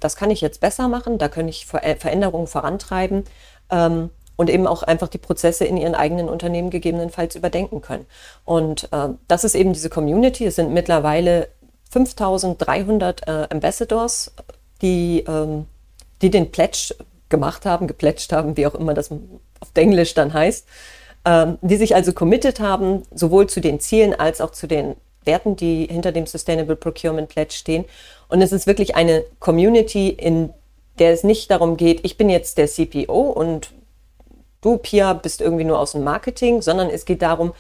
das 0.02 0.18
kann 0.18 0.30
ich 0.30 0.42
jetzt 0.42 0.60
besser 0.60 0.90
machen, 0.90 1.18
da 1.18 1.30
kann 1.30 1.48
ich 1.48 1.66
Veränderungen 1.66 2.48
vorantreiben 2.48 3.24
ähm, 3.72 4.10
und 4.38 4.50
eben 4.50 4.66
auch 4.66 4.84
einfach 4.84 5.10
die 5.10 5.18
Prozesse 5.18 5.66
in 5.66 5.76
ihren 5.76 5.96
eigenen 5.96 6.30
Unternehmen 6.30 6.70
gegebenenfalls 6.70 7.36
überdenken 7.36 7.82
können. 7.82 8.06
Und 8.46 8.88
äh, 8.94 9.10
das 9.28 9.44
ist 9.44 9.56
eben 9.56 9.74
diese 9.74 9.90
Community. 9.90 10.46
Es 10.46 10.56
sind 10.56 10.74
mittlerweile 10.74 11.50
5300 11.90 13.28
äh, 13.28 13.48
Ambassadors, 13.50 14.32
die, 14.82 15.26
ähm, 15.28 15.66
die 16.22 16.30
den 16.30 16.52
Pledge 16.52 16.96
gemacht 17.30 17.66
haben, 17.66 17.88
geplätscht 17.88 18.32
haben, 18.32 18.56
wie 18.56 18.68
auch 18.68 18.76
immer 18.76 18.94
das 18.94 19.12
auf 19.12 19.70
Englisch 19.74 20.14
dann 20.14 20.34
heißt, 20.34 20.66
ähm, 21.26 21.58
die 21.62 21.76
sich 21.76 21.96
also 21.96 22.14
committed 22.14 22.60
haben, 22.60 23.04
sowohl 23.14 23.48
zu 23.48 23.60
den 23.60 23.80
Zielen 23.80 24.14
als 24.14 24.40
auch 24.40 24.52
zu 24.52 24.68
den 24.68 24.96
Werten, 25.26 25.56
die 25.56 25.86
hinter 25.86 26.12
dem 26.12 26.26
Sustainable 26.26 26.76
Procurement 26.76 27.28
Pledge 27.28 27.54
stehen. 27.54 27.86
Und 28.30 28.42
es 28.42 28.52
ist 28.52 28.68
wirklich 28.68 28.96
eine 28.96 29.26
Community, 29.40 30.10
in 30.10 30.54
der 31.00 31.12
es 31.12 31.24
nicht 31.24 31.52
darum 31.52 31.78
geht, 31.78 32.04
ich 32.04 32.18
bin 32.18 32.30
jetzt 32.30 32.58
der 32.58 32.68
CPO 32.68 33.30
und 33.30 33.72
du, 34.62 34.78
Pia, 34.78 35.14
bist 35.14 35.42
irgendwie 35.42 35.64
nur 35.64 35.80
aus 35.80 35.92
dem 35.94 36.04
Marketing, 36.04 36.62
sondern 36.62 36.90
es 36.90 37.06
geht 37.06 37.22
darum, 37.22 37.54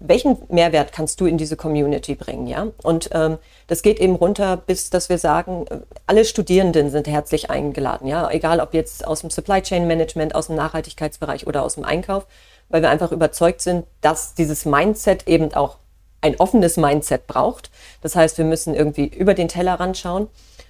welchen 0.00 0.38
Mehrwert 0.48 0.92
kannst 0.92 1.20
du 1.20 1.26
in 1.26 1.36
diese 1.36 1.56
Community 1.56 2.14
bringen, 2.14 2.46
ja? 2.46 2.68
Und 2.82 3.10
ähm, 3.12 3.38
das 3.66 3.82
geht 3.82 3.98
eben 3.98 4.14
runter, 4.14 4.56
bis 4.56 4.88
dass 4.90 5.08
wir 5.08 5.18
sagen, 5.18 5.66
alle 6.06 6.24
Studierenden 6.24 6.90
sind 6.90 7.08
herzlich 7.08 7.50
eingeladen, 7.50 8.06
ja, 8.06 8.30
egal 8.30 8.60
ob 8.60 8.72
jetzt 8.72 9.06
aus 9.06 9.22
dem 9.22 9.30
Supply 9.30 9.62
Chain 9.62 9.86
Management, 9.86 10.34
aus 10.34 10.46
dem 10.46 10.56
Nachhaltigkeitsbereich 10.56 11.46
oder 11.46 11.64
aus 11.64 11.74
dem 11.74 11.84
Einkauf, 11.84 12.26
weil 12.68 12.82
wir 12.82 12.90
einfach 12.90 13.10
überzeugt 13.10 13.60
sind, 13.60 13.84
dass 14.00 14.34
dieses 14.34 14.64
Mindset 14.64 15.26
eben 15.26 15.52
auch 15.54 15.78
ein 16.20 16.36
offenes 16.40 16.76
Mindset 16.76 17.26
braucht. 17.26 17.70
Das 18.00 18.16
heißt, 18.16 18.38
wir 18.38 18.44
müssen 18.44 18.74
irgendwie 18.74 19.06
über 19.06 19.34
den 19.34 19.48
Tellerrand 19.48 19.98
schauen. 19.98 20.28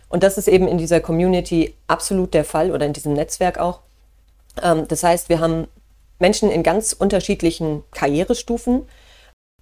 Und 0.09 0.23
das 0.23 0.37
ist 0.37 0.49
eben 0.49 0.67
in 0.67 0.79
dieser 0.79 1.01
Community 1.01 1.75
absolut 1.87 2.35
der 2.35 2.45
Fall 2.45 2.73
oder 2.73 2.87
in 2.87 2.93
diesem 2.93 3.13
Netzwerk 3.13 3.59
auch. 3.59 3.81
Ähm, 4.63 4.87
das 4.89 5.03
heißt, 5.03 5.29
wir 5.29 5.41
haben 5.41 5.67
Menschen 6.19 6.51
in 6.51 6.63
ganz 6.63 6.93
unterschiedlichen 6.93 7.83
Karrierestufen, 7.91 8.87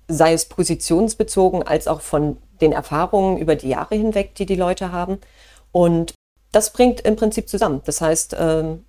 sei 0.09 0.33
es 0.33 0.47
positionsbezogen 0.47 1.63
als 1.63 1.89
auch 1.89 2.01
von 2.01 2.37
den 2.61 2.73
Erfahrungen 2.73 3.39
über 3.39 3.57
die 3.57 3.69
Jahre 3.69 3.95
hinweg, 3.95 4.35
die 4.35 4.47
die 4.47 4.57
Leute 4.57 4.93
haben. 4.93 5.19
Und 5.73 6.15
das 6.53 6.73
bringt 6.73 7.01
im 7.01 7.17
Prinzip 7.17 7.49
zusammen. 7.49 7.81
Das 7.85 8.01
heißt, 8.01 8.37
ähm, 8.39 8.85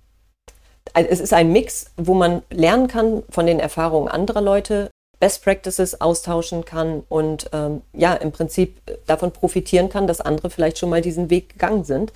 es 0.92 1.20
ist 1.20 1.32
ein 1.32 1.50
Mix, 1.50 1.86
wo 1.96 2.14
man 2.14 2.42
lernen 2.50 2.88
kann 2.88 3.22
von 3.30 3.46
den 3.46 3.58
Erfahrungen 3.58 4.08
anderer 4.08 4.42
Leute, 4.42 4.90
Best 5.18 5.42
Practices 5.42 6.00
austauschen 6.00 6.64
kann 6.64 7.02
und 7.08 7.48
ähm, 7.52 7.82
ja, 7.92 8.14
im 8.14 8.32
Prinzip 8.32 8.80
davon 9.06 9.32
profitieren 9.32 9.88
kann, 9.88 10.06
dass 10.06 10.20
andere 10.20 10.50
vielleicht 10.50 10.78
schon 10.78 10.90
mal 10.90 11.00
diesen 11.00 11.30
Weg 11.30 11.50
gegangen 11.50 11.84
sind. 11.84 12.12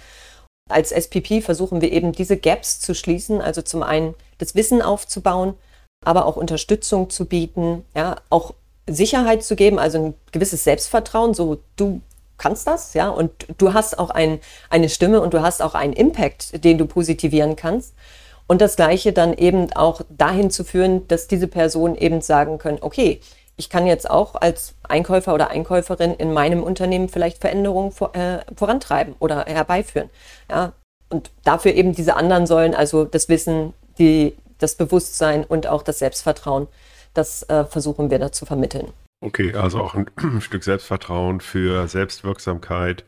Als 0.68 0.92
SPP 0.92 1.42
versuchen 1.42 1.80
wir 1.80 1.92
eben 1.92 2.12
diese 2.12 2.36
Gaps 2.36 2.80
zu 2.80 2.94
schließen, 2.94 3.40
also 3.40 3.62
zum 3.62 3.82
einen 3.82 4.14
das 4.38 4.54
Wissen 4.54 4.82
aufzubauen, 4.82 5.54
aber 6.04 6.26
auch 6.26 6.36
Unterstützung 6.36 7.10
zu 7.10 7.26
bieten, 7.26 7.84
ja, 7.94 8.16
auch 8.30 8.54
Sicherheit 8.86 9.42
zu 9.42 9.56
geben, 9.56 9.78
also 9.78 9.98
ein 9.98 10.14
gewisses 10.32 10.64
Selbstvertrauen, 10.64 11.34
so 11.34 11.58
du 11.76 12.00
kannst 12.38 12.66
das, 12.66 12.94
ja, 12.94 13.08
und 13.08 13.30
du 13.58 13.74
hast 13.74 13.98
auch 13.98 14.10
ein, 14.10 14.40
eine 14.70 14.88
Stimme 14.88 15.20
und 15.20 15.34
du 15.34 15.42
hast 15.42 15.60
auch 15.60 15.74
einen 15.74 15.92
Impact, 15.92 16.64
den 16.64 16.78
du 16.78 16.86
positivieren 16.86 17.56
kannst. 17.56 17.94
Und 18.46 18.62
das 18.62 18.76
Gleiche 18.76 19.12
dann 19.12 19.34
eben 19.34 19.72
auch 19.74 20.00
dahin 20.08 20.50
zu 20.50 20.64
führen, 20.64 21.06
dass 21.08 21.26
diese 21.28 21.48
Personen 21.48 21.96
eben 21.96 22.22
sagen 22.22 22.56
können, 22.56 22.78
okay, 22.80 23.20
ich 23.58 23.68
kann 23.68 23.86
jetzt 23.86 24.08
auch 24.08 24.36
als 24.36 24.76
Einkäufer 24.84 25.34
oder 25.34 25.50
Einkäuferin 25.50 26.14
in 26.14 26.32
meinem 26.32 26.62
Unternehmen 26.62 27.08
vielleicht 27.08 27.38
Veränderungen 27.38 27.90
vor, 27.90 28.14
äh, 28.14 28.38
vorantreiben 28.56 29.16
oder 29.18 29.44
herbeiführen. 29.46 30.08
Ja, 30.48 30.72
und 31.10 31.30
dafür 31.44 31.74
eben 31.74 31.92
diese 31.92 32.16
anderen 32.16 32.46
Säulen, 32.46 32.74
also 32.74 33.04
das 33.04 33.28
Wissen, 33.28 33.74
die, 33.98 34.36
das 34.58 34.76
Bewusstsein 34.76 35.44
und 35.44 35.66
auch 35.66 35.82
das 35.82 35.98
Selbstvertrauen, 35.98 36.68
das 37.14 37.42
äh, 37.44 37.64
versuchen 37.64 38.10
wir 38.10 38.20
da 38.20 38.30
zu 38.30 38.46
vermitteln. 38.46 38.92
Okay, 39.20 39.52
also 39.54 39.80
auch 39.80 39.94
ein 39.94 40.06
Stück 40.40 40.62
Selbstvertrauen 40.62 41.40
für 41.40 41.88
Selbstwirksamkeit 41.88 43.04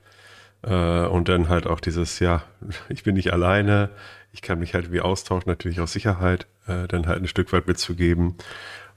äh, 0.63 1.07
und 1.07 1.29
dann 1.29 1.49
halt 1.49 1.69
auch 1.69 1.79
dieses, 1.79 2.19
ja, 2.19 2.43
ich 2.89 3.05
bin 3.05 3.15
nicht 3.15 3.33
alleine, 3.33 3.91
ich 4.33 4.43
kann 4.43 4.59
mich 4.59 4.75
halt 4.75 4.91
wie 4.91 5.01
austauschen, 5.01 5.49
natürlich 5.49 5.81
auch 5.81 5.89
Sicherheit 5.89 6.47
äh, 6.67 6.89
dann 6.89 7.07
halt 7.07 7.23
ein 7.23 7.29
Stück 7.29 7.53
weit 7.53 7.67
mitzugeben. 7.67 8.37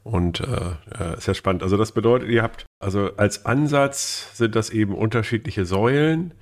Und 0.03 0.41
äh, 0.41 0.43
äh, 0.43 1.19
sehr 1.19 1.33
spannend. 1.33 1.63
Also 1.63 1.77
das 1.77 1.93
bedeutet, 1.93 2.29
ihr 2.29 2.43
habt, 2.43 2.65
also 2.79 3.11
als 3.15 3.45
Ansatz 3.45 4.27
sind 4.33 4.55
das 4.55 4.69
eben 4.69 4.95
unterschiedliche 4.95 5.65
Säulen, 5.65 6.33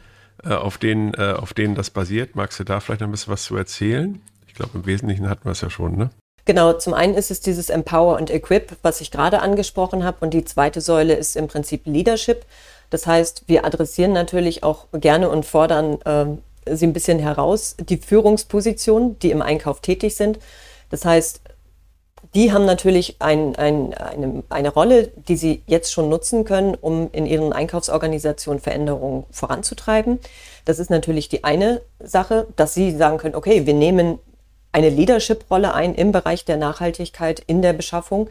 äh, 0.43 0.53
auf, 0.53 0.79
denen, 0.79 1.13
äh, 1.13 1.35
auf 1.37 1.53
denen 1.53 1.75
das 1.75 1.91
basiert. 1.91 2.35
Magst 2.35 2.59
du 2.59 2.63
da 2.63 2.79
vielleicht 2.79 3.03
ein 3.03 3.11
bisschen 3.11 3.31
was 3.31 3.43
zu 3.43 3.55
erzählen? 3.55 4.19
Ich 4.47 4.55
glaube, 4.55 4.71
im 4.79 4.85
Wesentlichen 4.87 5.29
hatten 5.29 5.45
wir 5.45 5.51
es 5.51 5.61
ja 5.61 5.69
schon, 5.69 5.95
ne? 5.95 6.09
Genau, 6.45 6.73
zum 6.73 6.95
einen 6.95 7.13
ist 7.13 7.29
es 7.29 7.41
dieses 7.41 7.69
Empower 7.69 8.17
und 8.17 8.31
Equip, 8.31 8.75
was 8.81 8.99
ich 8.99 9.11
gerade 9.11 9.41
angesprochen 9.41 10.03
habe. 10.03 10.17
Und 10.21 10.33
die 10.33 10.43
zweite 10.43 10.81
Säule 10.81 11.13
ist 11.13 11.35
im 11.35 11.47
Prinzip 11.47 11.85
Leadership. 11.85 12.45
Das 12.89 13.05
heißt, 13.05 13.43
wir 13.47 13.63
adressieren 13.63 14.11
natürlich 14.11 14.63
auch 14.63 14.87
gerne 14.91 15.29
und 15.29 15.45
fordern 15.45 16.01
äh, 16.01 16.75
sie 16.75 16.87
ein 16.87 16.93
bisschen 16.93 17.19
heraus, 17.19 17.75
die 17.79 17.97
Führungspositionen, 17.97 19.19
die 19.19 19.31
im 19.31 19.41
Einkauf 19.41 19.81
tätig 19.81 20.15
sind. 20.15 20.39
Das 20.89 21.05
heißt, 21.05 21.40
die 22.33 22.53
haben 22.53 22.65
natürlich 22.65 23.17
ein, 23.19 23.55
ein, 23.55 23.93
eine, 23.93 24.43
eine 24.49 24.69
Rolle, 24.69 25.09
die 25.27 25.35
sie 25.35 25.63
jetzt 25.67 25.91
schon 25.91 26.09
nutzen 26.09 26.45
können, 26.45 26.75
um 26.75 27.09
in 27.11 27.25
ihren 27.25 27.51
Einkaufsorganisationen 27.51 28.61
Veränderungen 28.61 29.25
voranzutreiben. 29.31 30.19
Das 30.63 30.79
ist 30.79 30.89
natürlich 30.89 31.27
die 31.27 31.43
eine 31.43 31.81
Sache, 31.99 32.47
dass 32.55 32.73
sie 32.73 32.95
sagen 32.95 33.17
können, 33.17 33.35
okay, 33.35 33.65
wir 33.65 33.73
nehmen 33.73 34.19
eine 34.71 34.89
Leadership-Rolle 34.89 35.73
ein 35.73 35.93
im 35.95 36.13
Bereich 36.13 36.45
der 36.45 36.55
Nachhaltigkeit 36.55 37.41
in 37.45 37.61
der 37.61 37.73
Beschaffung, 37.73 38.29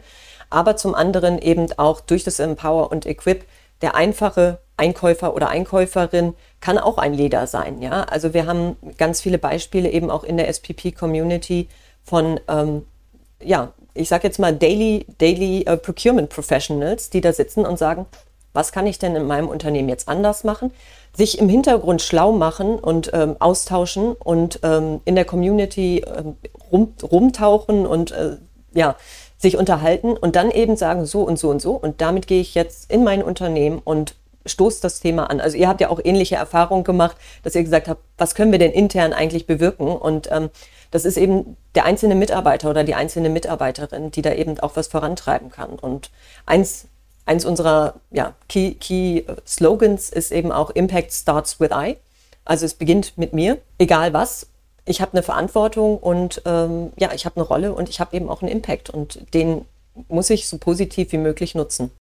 aber 0.49 0.75
zum 0.75 0.95
anderen 0.95 1.39
eben 1.39 1.67
auch 1.77 2.01
durch 2.01 2.23
das 2.23 2.39
Empower 2.39 2.91
und 2.91 3.05
Equip 3.05 3.45
der 3.83 3.95
einfache 3.95 4.59
Einkäufer 4.77 5.35
oder 5.35 5.49
Einkäuferin 5.49 6.33
kann 6.59 6.79
auch 6.79 6.97
ein 6.97 7.13
Leader 7.13 7.45
sein. 7.45 7.81
Ja, 7.81 8.03
also 8.03 8.33
wir 8.33 8.47
haben 8.47 8.75
ganz 8.97 9.21
viele 9.21 9.37
Beispiele 9.37 9.89
eben 9.89 10.09
auch 10.09 10.23
in 10.23 10.37
der 10.37 10.47
SPP-Community 10.47 11.67
von 12.03 12.39
ähm, 12.47 12.85
ja, 13.43 13.73
ich 13.93 14.09
sage 14.09 14.27
jetzt 14.27 14.39
mal 14.39 14.55
Daily, 14.55 15.05
Daily 15.17 15.65
uh, 15.69 15.77
Procurement 15.77 16.29
Professionals, 16.29 17.09
die 17.09 17.21
da 17.21 17.33
sitzen 17.33 17.65
und 17.65 17.77
sagen, 17.77 18.05
was 18.53 18.71
kann 18.71 18.87
ich 18.87 18.99
denn 18.99 19.15
in 19.15 19.27
meinem 19.27 19.47
Unternehmen 19.47 19.89
jetzt 19.89 20.07
anders 20.07 20.43
machen? 20.43 20.71
Sich 21.15 21.39
im 21.39 21.49
Hintergrund 21.49 22.01
schlau 22.01 22.31
machen 22.31 22.75
und 22.75 23.11
ähm, 23.13 23.35
austauschen 23.39 24.13
und 24.13 24.59
ähm, 24.63 25.01
in 25.05 25.15
der 25.15 25.25
Community 25.25 26.03
ähm, 26.05 26.35
rum, 26.71 26.93
rumtauchen 27.01 27.85
und 27.85 28.11
äh, 28.11 28.37
ja, 28.73 28.95
sich 29.37 29.57
unterhalten 29.57 30.11
und 30.13 30.35
dann 30.35 30.51
eben 30.51 30.75
sagen, 30.75 31.05
so 31.05 31.23
und 31.23 31.39
so 31.39 31.49
und 31.49 31.61
so. 31.61 31.71
Und 31.71 32.01
damit 32.01 32.27
gehe 32.27 32.41
ich 32.41 32.55
jetzt 32.55 32.91
in 32.91 33.03
mein 33.03 33.23
Unternehmen 33.23 33.79
und 33.83 34.15
stoßt 34.45 34.83
das 34.83 34.99
Thema 34.99 35.29
an. 35.29 35.39
Also 35.39 35.57
ihr 35.57 35.67
habt 35.67 35.81
ja 35.81 35.89
auch 35.89 35.99
ähnliche 36.03 36.35
Erfahrungen 36.35 36.83
gemacht, 36.83 37.15
dass 37.43 37.55
ihr 37.55 37.63
gesagt 37.63 37.87
habt, 37.87 38.01
was 38.17 38.35
können 38.35 38.51
wir 38.51 38.59
denn 38.59 38.71
intern 38.71 39.13
eigentlich 39.13 39.47
bewirken? 39.47 39.87
Und 39.87 40.29
ähm, 40.31 40.49
das 40.91 41.05
ist 41.05 41.17
eben 41.17 41.57
der 41.75 41.85
einzelne 41.85 42.15
Mitarbeiter 42.15 42.69
oder 42.69 42.83
die 42.83 42.95
einzelne 42.95 43.29
Mitarbeiterin, 43.29 44.11
die 44.11 44.21
da 44.21 44.33
eben 44.33 44.59
auch 44.59 44.75
was 44.75 44.87
vorantreiben 44.87 45.49
kann. 45.49 45.71
Und 45.71 46.11
eins, 46.45 46.87
eins 47.25 47.45
unserer 47.45 47.95
ja, 48.11 48.33
Key, 48.49 48.75
Key 48.75 49.23
Slogans 49.47 50.09
ist 50.09 50.31
eben 50.31 50.51
auch 50.51 50.69
Impact 50.69 51.13
starts 51.13 51.59
with 51.59 51.71
I. 51.73 51.97
Also 52.43 52.65
es 52.65 52.73
beginnt 52.73 53.17
mit 53.17 53.33
mir, 53.33 53.57
egal 53.77 54.13
was. 54.13 54.47
Ich 54.85 54.99
habe 54.99 55.13
eine 55.13 55.23
Verantwortung 55.23 55.97
und 55.97 56.41
ähm, 56.45 56.91
ja, 56.97 57.11
ich 57.13 57.25
habe 57.25 57.37
eine 57.37 57.45
Rolle 57.45 57.73
und 57.73 57.87
ich 57.87 57.99
habe 57.99 58.15
eben 58.15 58.29
auch 58.29 58.41
einen 58.41 58.51
Impact 58.51 58.89
und 58.89 59.33
den 59.33 59.65
muss 60.09 60.29
ich 60.29 60.47
so 60.47 60.57
positiv 60.57 61.11
wie 61.11 61.17
möglich 61.17 61.55
nutzen. 61.55 61.91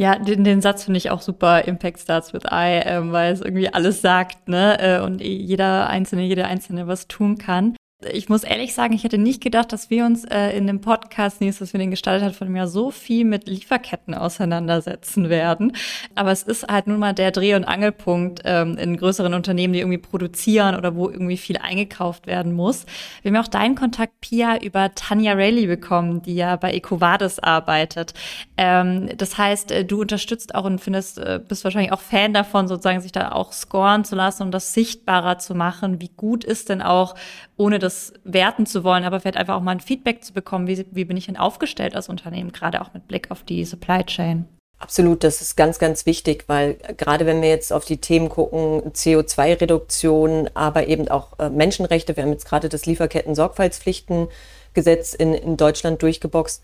Ja, 0.00 0.16
den, 0.16 0.44
den 0.44 0.62
Satz 0.62 0.84
finde 0.84 0.98
ich 0.98 1.10
auch 1.10 1.20
super, 1.20 1.64
Impact 1.66 1.98
starts 1.98 2.32
with 2.32 2.44
I, 2.44 2.80
ähm, 2.84 3.10
weil 3.10 3.32
es 3.32 3.40
irgendwie 3.40 3.68
alles 3.68 4.00
sagt, 4.00 4.46
ne? 4.46 4.78
Äh, 4.80 5.04
und 5.04 5.20
jeder 5.20 5.88
Einzelne, 5.88 6.22
jede 6.22 6.44
Einzelne 6.44 6.86
was 6.86 7.08
tun 7.08 7.36
kann. 7.36 7.74
Ich 8.00 8.28
muss 8.28 8.44
ehrlich 8.44 8.74
sagen, 8.74 8.94
ich 8.94 9.02
hätte 9.02 9.18
nicht 9.18 9.42
gedacht, 9.42 9.72
dass 9.72 9.90
wir 9.90 10.06
uns 10.06 10.24
äh, 10.24 10.56
in 10.56 10.68
dem 10.68 10.80
Podcast, 10.80 11.40
Nils, 11.40 11.58
dass 11.58 11.72
wir 11.72 11.80
den 11.80 11.90
gestaltet 11.90 12.28
hat, 12.28 12.36
von 12.36 12.54
Jahr 12.54 12.68
so 12.68 12.92
viel 12.92 13.24
mit 13.24 13.48
Lieferketten 13.48 14.14
auseinandersetzen 14.14 15.28
werden. 15.28 15.72
Aber 16.14 16.30
es 16.30 16.44
ist 16.44 16.68
halt 16.68 16.86
nun 16.86 17.00
mal 17.00 17.12
der 17.12 17.32
Dreh- 17.32 17.56
und 17.56 17.64
Angelpunkt 17.64 18.42
ähm, 18.44 18.78
in 18.78 18.96
größeren 18.96 19.34
Unternehmen, 19.34 19.72
die 19.72 19.80
irgendwie 19.80 19.98
produzieren 19.98 20.76
oder 20.76 20.94
wo 20.94 21.10
irgendwie 21.10 21.36
viel 21.36 21.56
eingekauft 21.56 22.28
werden 22.28 22.52
muss. 22.52 22.86
Wir 23.22 23.30
haben 23.30 23.34
ja 23.34 23.42
auch 23.42 23.48
deinen 23.48 23.74
Kontakt, 23.74 24.20
Pia, 24.20 24.62
über 24.62 24.94
Tanja 24.94 25.32
Rayleigh 25.32 25.66
bekommen, 25.66 26.22
die 26.22 26.36
ja 26.36 26.54
bei 26.54 26.74
EcoVadis 26.74 27.40
arbeitet. 27.40 28.14
Ähm, 28.56 29.08
das 29.16 29.36
heißt, 29.38 29.72
äh, 29.72 29.84
du 29.84 30.02
unterstützt 30.02 30.54
auch 30.54 30.66
und 30.66 30.80
findest, 30.80 31.18
äh, 31.18 31.40
bist 31.44 31.64
wahrscheinlich 31.64 31.90
auch 31.90 32.00
Fan 32.00 32.32
davon, 32.32 32.68
sozusagen 32.68 33.00
sich 33.00 33.10
da 33.10 33.32
auch 33.32 33.52
scoren 33.52 34.04
zu 34.04 34.14
lassen 34.14 34.44
und 34.44 34.52
das 34.52 34.72
sichtbarer 34.72 35.38
zu 35.38 35.56
machen. 35.56 36.00
Wie 36.00 36.12
gut 36.16 36.44
ist 36.44 36.68
denn 36.68 36.80
auch, 36.80 37.16
ohne 37.56 37.80
das 37.80 37.87
werten 38.24 38.66
zu 38.66 38.84
wollen, 38.84 39.04
aber 39.04 39.20
vielleicht 39.20 39.36
einfach 39.36 39.56
auch 39.56 39.62
mal 39.62 39.72
ein 39.72 39.80
Feedback 39.80 40.24
zu 40.24 40.32
bekommen, 40.32 40.66
wie, 40.66 40.86
wie 40.90 41.04
bin 41.04 41.16
ich 41.16 41.26
denn 41.26 41.36
aufgestellt 41.36 41.94
als 41.94 42.08
Unternehmen, 42.08 42.52
gerade 42.52 42.80
auch 42.80 42.94
mit 42.94 43.08
Blick 43.08 43.30
auf 43.30 43.42
die 43.42 43.64
Supply 43.64 44.04
Chain. 44.04 44.46
Absolut, 44.80 45.24
das 45.24 45.40
ist 45.40 45.56
ganz, 45.56 45.80
ganz 45.80 46.06
wichtig, 46.06 46.44
weil 46.46 46.74
gerade 46.96 47.26
wenn 47.26 47.42
wir 47.42 47.48
jetzt 47.48 47.72
auf 47.72 47.84
die 47.84 47.96
Themen 47.96 48.28
gucken, 48.28 48.92
CO2-Reduktion, 48.92 50.50
aber 50.54 50.86
eben 50.86 51.08
auch 51.08 51.36
äh, 51.40 51.50
Menschenrechte, 51.50 52.16
wir 52.16 52.22
haben 52.22 52.30
jetzt 52.30 52.46
gerade 52.46 52.68
das 52.68 52.86
Lieferketten-Sorgfaltspflichtengesetz 52.86 55.14
in, 55.14 55.34
in 55.34 55.56
Deutschland 55.56 56.00
durchgeboxt, 56.00 56.62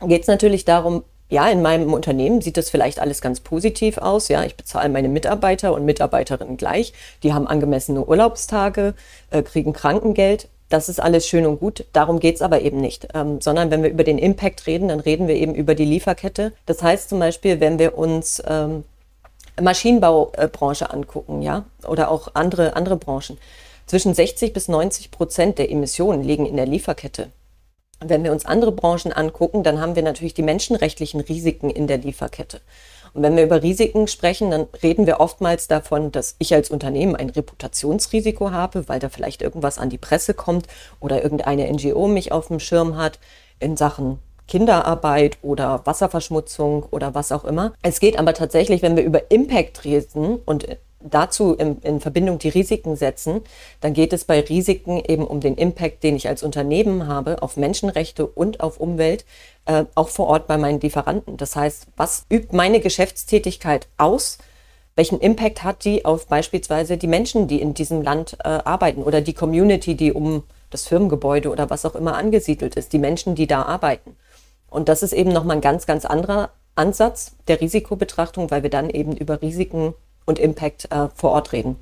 geht 0.00 0.22
es 0.22 0.26
natürlich 0.26 0.64
darum, 0.64 1.04
ja, 1.30 1.46
in 1.48 1.60
meinem 1.60 1.92
Unternehmen 1.92 2.40
sieht 2.40 2.56
das 2.56 2.70
vielleicht 2.70 3.00
alles 3.00 3.20
ganz 3.20 3.40
positiv 3.40 3.98
aus. 3.98 4.28
Ja, 4.28 4.44
ich 4.44 4.56
bezahle 4.56 4.88
meine 4.88 5.08
Mitarbeiter 5.08 5.74
und 5.74 5.84
Mitarbeiterinnen 5.84 6.56
gleich. 6.56 6.94
Die 7.22 7.34
haben 7.34 7.46
angemessene 7.46 8.04
Urlaubstage, 8.04 8.94
äh, 9.30 9.42
kriegen 9.42 9.72
Krankengeld. 9.74 10.48
Das 10.70 10.88
ist 10.88 11.00
alles 11.00 11.26
schön 11.26 11.46
und 11.46 11.60
gut. 11.60 11.84
Darum 11.92 12.18
geht's 12.18 12.42
aber 12.42 12.62
eben 12.62 12.80
nicht. 12.80 13.08
Ähm, 13.14 13.40
sondern 13.40 13.70
wenn 13.70 13.82
wir 13.82 13.90
über 13.90 14.04
den 14.04 14.18
Impact 14.18 14.66
reden, 14.66 14.88
dann 14.88 15.00
reden 15.00 15.28
wir 15.28 15.34
eben 15.34 15.54
über 15.54 15.74
die 15.74 15.84
Lieferkette. 15.84 16.52
Das 16.66 16.82
heißt 16.82 17.10
zum 17.10 17.18
Beispiel, 17.18 17.60
wenn 17.60 17.78
wir 17.78 17.96
uns 17.96 18.42
ähm, 18.46 18.84
Maschinenbaubranche 19.60 20.90
angucken, 20.90 21.42
ja, 21.42 21.64
oder 21.86 22.10
auch 22.10 22.28
andere, 22.34 22.74
andere 22.76 22.96
Branchen. 22.96 23.38
Zwischen 23.86 24.12
60 24.14 24.52
bis 24.52 24.68
90 24.68 25.10
Prozent 25.10 25.58
der 25.58 25.70
Emissionen 25.70 26.22
liegen 26.22 26.46
in 26.46 26.56
der 26.56 26.66
Lieferkette. 26.66 27.30
Wenn 28.00 28.22
wir 28.24 28.32
uns 28.32 28.46
andere 28.46 28.72
Branchen 28.72 29.12
angucken, 29.12 29.62
dann 29.62 29.80
haben 29.80 29.96
wir 29.96 30.02
natürlich 30.02 30.34
die 30.34 30.42
menschenrechtlichen 30.42 31.20
Risiken 31.20 31.70
in 31.70 31.86
der 31.86 31.98
Lieferkette. 31.98 32.60
Und 33.14 33.22
wenn 33.22 33.36
wir 33.36 33.44
über 33.44 33.62
Risiken 33.62 34.06
sprechen, 34.06 34.50
dann 34.50 34.66
reden 34.82 35.06
wir 35.06 35.18
oftmals 35.20 35.66
davon, 35.66 36.12
dass 36.12 36.36
ich 36.38 36.54
als 36.54 36.70
Unternehmen 36.70 37.16
ein 37.16 37.30
Reputationsrisiko 37.30 38.50
habe, 38.50 38.88
weil 38.88 39.00
da 39.00 39.08
vielleicht 39.08 39.42
irgendwas 39.42 39.78
an 39.78 39.90
die 39.90 39.98
Presse 39.98 40.34
kommt 40.34 40.66
oder 41.00 41.22
irgendeine 41.22 41.70
NGO 41.72 42.06
mich 42.06 42.32
auf 42.32 42.48
dem 42.48 42.60
Schirm 42.60 42.96
hat 42.96 43.18
in 43.58 43.76
Sachen 43.76 44.18
Kinderarbeit 44.46 45.38
oder 45.42 45.82
Wasserverschmutzung 45.84 46.84
oder 46.90 47.14
was 47.14 47.32
auch 47.32 47.44
immer. 47.44 47.74
Es 47.82 48.00
geht 48.00 48.18
aber 48.18 48.34
tatsächlich, 48.34 48.82
wenn 48.82 48.96
wir 48.96 49.04
über 49.04 49.30
Impact 49.30 49.84
reden 49.84 50.36
und 50.44 50.66
dazu 51.10 51.54
in, 51.54 51.78
in, 51.82 52.00
Verbindung 52.00 52.38
die 52.38 52.48
Risiken 52.48 52.96
setzen, 52.96 53.42
dann 53.80 53.92
geht 53.92 54.12
es 54.12 54.24
bei 54.24 54.40
Risiken 54.40 55.02
eben 55.06 55.26
um 55.26 55.40
den 55.40 55.56
Impact, 55.56 56.02
den 56.02 56.16
ich 56.16 56.28
als 56.28 56.42
Unternehmen 56.42 57.06
habe 57.06 57.42
auf 57.42 57.56
Menschenrechte 57.56 58.26
und 58.26 58.60
auf 58.60 58.78
Umwelt, 58.80 59.24
äh, 59.66 59.84
auch 59.94 60.08
vor 60.08 60.28
Ort 60.28 60.46
bei 60.46 60.58
meinen 60.58 60.80
Lieferanten. 60.80 61.36
Das 61.36 61.56
heißt, 61.56 61.86
was 61.96 62.26
übt 62.30 62.54
meine 62.56 62.80
Geschäftstätigkeit 62.80 63.88
aus? 63.96 64.38
Welchen 64.96 65.20
Impact 65.20 65.62
hat 65.62 65.84
die 65.84 66.04
auf 66.04 66.26
beispielsweise 66.26 66.96
die 66.96 67.06
Menschen, 67.06 67.46
die 67.46 67.60
in 67.60 67.74
diesem 67.74 68.02
Land 68.02 68.36
äh, 68.40 68.48
arbeiten 68.48 69.02
oder 69.02 69.20
die 69.20 69.34
Community, 69.34 69.94
die 69.94 70.12
um 70.12 70.42
das 70.70 70.86
Firmengebäude 70.86 71.50
oder 71.50 71.70
was 71.70 71.86
auch 71.86 71.94
immer 71.94 72.16
angesiedelt 72.16 72.74
ist, 72.74 72.92
die 72.92 72.98
Menschen, 72.98 73.34
die 73.34 73.46
da 73.46 73.62
arbeiten? 73.62 74.16
Und 74.68 74.88
das 74.88 75.02
ist 75.02 75.12
eben 75.12 75.32
nochmal 75.32 75.56
ein 75.56 75.62
ganz, 75.62 75.86
ganz 75.86 76.04
anderer 76.04 76.50
Ansatz 76.74 77.36
der 77.48 77.60
Risikobetrachtung, 77.60 78.50
weil 78.50 78.62
wir 78.62 78.70
dann 78.70 78.88
eben 78.88 79.16
über 79.16 79.42
Risiken 79.42 79.94
und 80.28 80.38
Impact 80.38 80.92
äh, 80.92 81.08
vor 81.14 81.30
Ort 81.30 81.52
reden. 81.52 81.76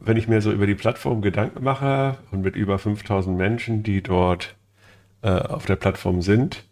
Wenn 0.00 0.16
ich 0.16 0.26
mir 0.26 0.40
so 0.42 0.50
über 0.50 0.66
die 0.66 0.74
Plattform 0.74 1.22
Gedanken 1.22 1.62
mache 1.62 2.18
und 2.32 2.42
mit 2.42 2.56
über 2.56 2.78
5000 2.78 3.36
Menschen, 3.36 3.84
die 3.84 4.02
dort 4.02 4.56
äh, 5.22 5.30
auf 5.30 5.66
der 5.66 5.76
Plattform 5.76 6.20
sind, 6.20 6.64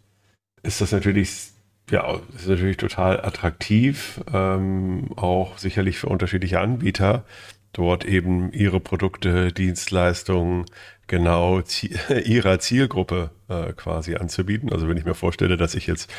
ist 0.63 0.81
das 0.81 0.91
natürlich, 0.91 1.51
ja, 1.89 2.19
ist 2.35 2.47
natürlich 2.47 2.75
total 2.75 3.21
attraktiv, 3.21 4.19
ähm, 4.33 5.11
auch 5.15 5.57
sicherlich 5.57 5.97
für 5.97 6.07
unterschiedliche 6.07 6.59
Anbieter, 6.59 7.23
dort 7.71 8.03
eben 8.03 8.51
ihre 8.51 8.81
Produkte, 8.81 9.53
Dienstleistungen 9.53 10.65
genau 11.07 11.61
ihrer 12.25 12.59
Zielgruppe 12.59 13.31
äh, 13.47 13.71
quasi 13.71 14.15
anzubieten. 14.15 14.71
Also 14.71 14.89
wenn 14.89 14.97
ich 14.97 15.05
mir 15.05 15.15
vorstelle, 15.15 15.55
dass 15.55 15.75
ich 15.75 15.87
jetzt 15.87 16.11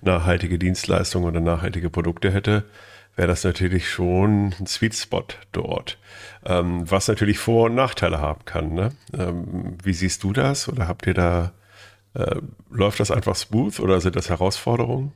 nachhaltige 0.00 0.60
Dienstleistungen 0.60 1.26
oder 1.26 1.40
nachhaltige 1.40 1.90
Produkte 1.90 2.32
hätte, 2.32 2.64
wäre 3.16 3.28
das 3.28 3.44
natürlich 3.44 3.88
schon 3.88 4.54
ein 4.60 4.66
Sweet 4.66 4.94
Spot 4.94 5.24
dort. 5.52 5.98
Ähm, 6.44 6.88
was 6.88 7.08
natürlich 7.08 7.38
Vor- 7.38 7.64
und 7.64 7.74
Nachteile 7.74 8.20
haben 8.20 8.44
kann. 8.44 8.74
Ne? 8.74 8.92
Ähm, 9.18 9.78
wie 9.82 9.94
siehst 9.94 10.22
du 10.22 10.32
das? 10.32 10.68
Oder 10.68 10.86
habt 10.86 11.06
ihr 11.06 11.14
da, 11.14 11.52
äh, 12.14 12.36
läuft 12.70 13.00
das 13.00 13.10
einfach 13.10 13.34
smooth 13.34 13.80
oder 13.80 14.00
sind 14.00 14.16
das 14.16 14.28
Herausforderungen? 14.28 15.12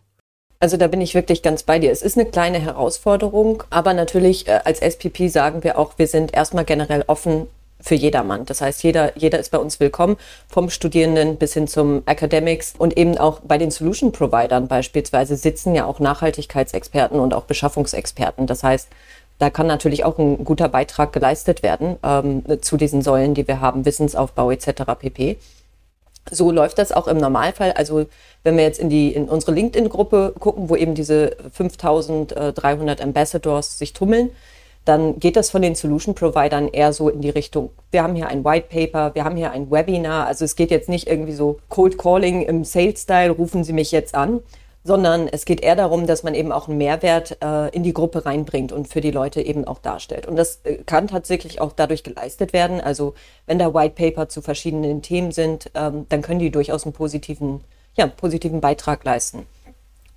Also 0.58 0.76
da 0.76 0.88
bin 0.88 1.00
ich 1.00 1.14
wirklich 1.14 1.42
ganz 1.42 1.62
bei 1.62 1.78
dir. 1.78 1.90
Es 1.90 2.02
ist 2.02 2.18
eine 2.18 2.28
kleine 2.28 2.58
Herausforderung, 2.58 3.62
aber 3.70 3.94
natürlich 3.94 4.46
äh, 4.46 4.60
als 4.64 4.80
SPP 4.80 5.28
sagen 5.28 5.62
wir 5.62 5.78
auch, 5.78 5.98
wir 5.98 6.06
sind 6.06 6.34
erstmal 6.34 6.64
generell 6.64 7.04
offen 7.06 7.46
für 7.80 7.94
jedermann. 7.94 8.44
Das 8.46 8.60
heißt, 8.60 8.82
jeder, 8.82 9.16
jeder 9.16 9.38
ist 9.38 9.50
bei 9.50 9.58
uns 9.58 9.80
willkommen, 9.80 10.16
vom 10.48 10.70
Studierenden 10.70 11.36
bis 11.36 11.54
hin 11.54 11.66
zum 11.68 12.02
Academics 12.06 12.74
und 12.76 12.96
eben 12.96 13.18
auch 13.18 13.40
bei 13.40 13.58
den 13.58 13.70
Solution 13.70 14.12
Providern 14.12 14.68
beispielsweise 14.68 15.36
sitzen 15.36 15.74
ja 15.74 15.84
auch 15.84 16.00
Nachhaltigkeitsexperten 16.00 17.18
und 17.18 17.34
auch 17.34 17.44
Beschaffungsexperten. 17.44 18.46
Das 18.46 18.62
heißt, 18.62 18.88
da 19.38 19.48
kann 19.48 19.66
natürlich 19.66 20.04
auch 20.04 20.18
ein 20.18 20.44
guter 20.44 20.68
Beitrag 20.68 21.12
geleistet 21.14 21.62
werden 21.62 21.96
ähm, 22.02 22.44
zu 22.60 22.76
diesen 22.76 23.00
Säulen, 23.00 23.34
die 23.34 23.48
wir 23.48 23.60
haben, 23.60 23.86
Wissensaufbau 23.86 24.50
etc. 24.50 24.82
pp. 24.98 25.38
So 26.30 26.50
läuft 26.50 26.78
das 26.78 26.92
auch 26.92 27.08
im 27.08 27.16
Normalfall. 27.16 27.72
Also 27.72 28.06
wenn 28.44 28.58
wir 28.58 28.64
jetzt 28.64 28.78
in 28.78 28.90
die 28.90 29.14
in 29.14 29.28
unsere 29.30 29.52
LinkedIn-Gruppe 29.52 30.34
gucken, 30.38 30.68
wo 30.68 30.76
eben 30.76 30.94
diese 30.94 31.36
5.300 31.58 33.00
Ambassadors 33.00 33.78
sich 33.78 33.94
tummeln, 33.94 34.30
dann 34.90 35.20
geht 35.20 35.36
das 35.36 35.50
von 35.50 35.62
den 35.62 35.76
Solution 35.76 36.16
Providern 36.16 36.66
eher 36.66 36.92
so 36.92 37.08
in 37.08 37.20
die 37.20 37.30
Richtung, 37.30 37.70
wir 37.92 38.02
haben 38.02 38.16
hier 38.16 38.26
ein 38.26 38.44
White 38.44 38.66
Paper, 38.68 39.14
wir 39.14 39.22
haben 39.24 39.36
hier 39.36 39.52
ein 39.52 39.70
Webinar. 39.70 40.26
Also 40.26 40.44
es 40.44 40.56
geht 40.56 40.72
jetzt 40.72 40.88
nicht 40.88 41.06
irgendwie 41.06 41.32
so 41.32 41.58
Cold 41.68 41.96
Calling 41.96 42.42
im 42.42 42.64
Sales-Style, 42.64 43.30
rufen 43.30 43.62
Sie 43.62 43.72
mich 43.72 43.92
jetzt 43.92 44.16
an, 44.16 44.40
sondern 44.82 45.28
es 45.28 45.44
geht 45.44 45.60
eher 45.60 45.76
darum, 45.76 46.08
dass 46.08 46.24
man 46.24 46.34
eben 46.34 46.50
auch 46.50 46.66
einen 46.66 46.78
Mehrwert 46.78 47.38
äh, 47.40 47.68
in 47.68 47.84
die 47.84 47.92
Gruppe 47.92 48.26
reinbringt 48.26 48.72
und 48.72 48.88
für 48.88 49.00
die 49.00 49.12
Leute 49.12 49.40
eben 49.40 49.64
auch 49.64 49.78
darstellt. 49.78 50.26
Und 50.26 50.34
das 50.34 50.58
äh, 50.64 50.78
kann 50.78 51.06
tatsächlich 51.06 51.60
auch 51.60 51.70
dadurch 51.70 52.02
geleistet 52.02 52.52
werden. 52.52 52.80
Also 52.80 53.14
wenn 53.46 53.60
da 53.60 53.72
White 53.72 53.94
Paper 53.94 54.28
zu 54.28 54.42
verschiedenen 54.42 55.02
Themen 55.02 55.30
sind, 55.30 55.70
ähm, 55.74 56.06
dann 56.08 56.20
können 56.20 56.40
die 56.40 56.50
durchaus 56.50 56.82
einen 56.82 56.94
positiven, 56.94 57.60
ja, 57.94 58.08
positiven 58.08 58.60
Beitrag 58.60 59.04
leisten. 59.04 59.46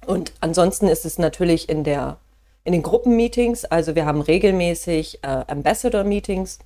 Und 0.07 0.33
ansonsten 0.39 0.87
ist 0.87 1.05
es 1.05 1.19
natürlich 1.19 1.69
in 1.69 1.83
der 1.83 2.17
in 2.63 2.73
den 2.73 2.83
Gruppenmeetings. 2.83 3.65
Also 3.65 3.95
wir 3.95 4.05
haben 4.05 4.21
regelmäßig 4.21 5.19
äh, 5.23 5.27
Ambassador-Meetings 5.47 6.59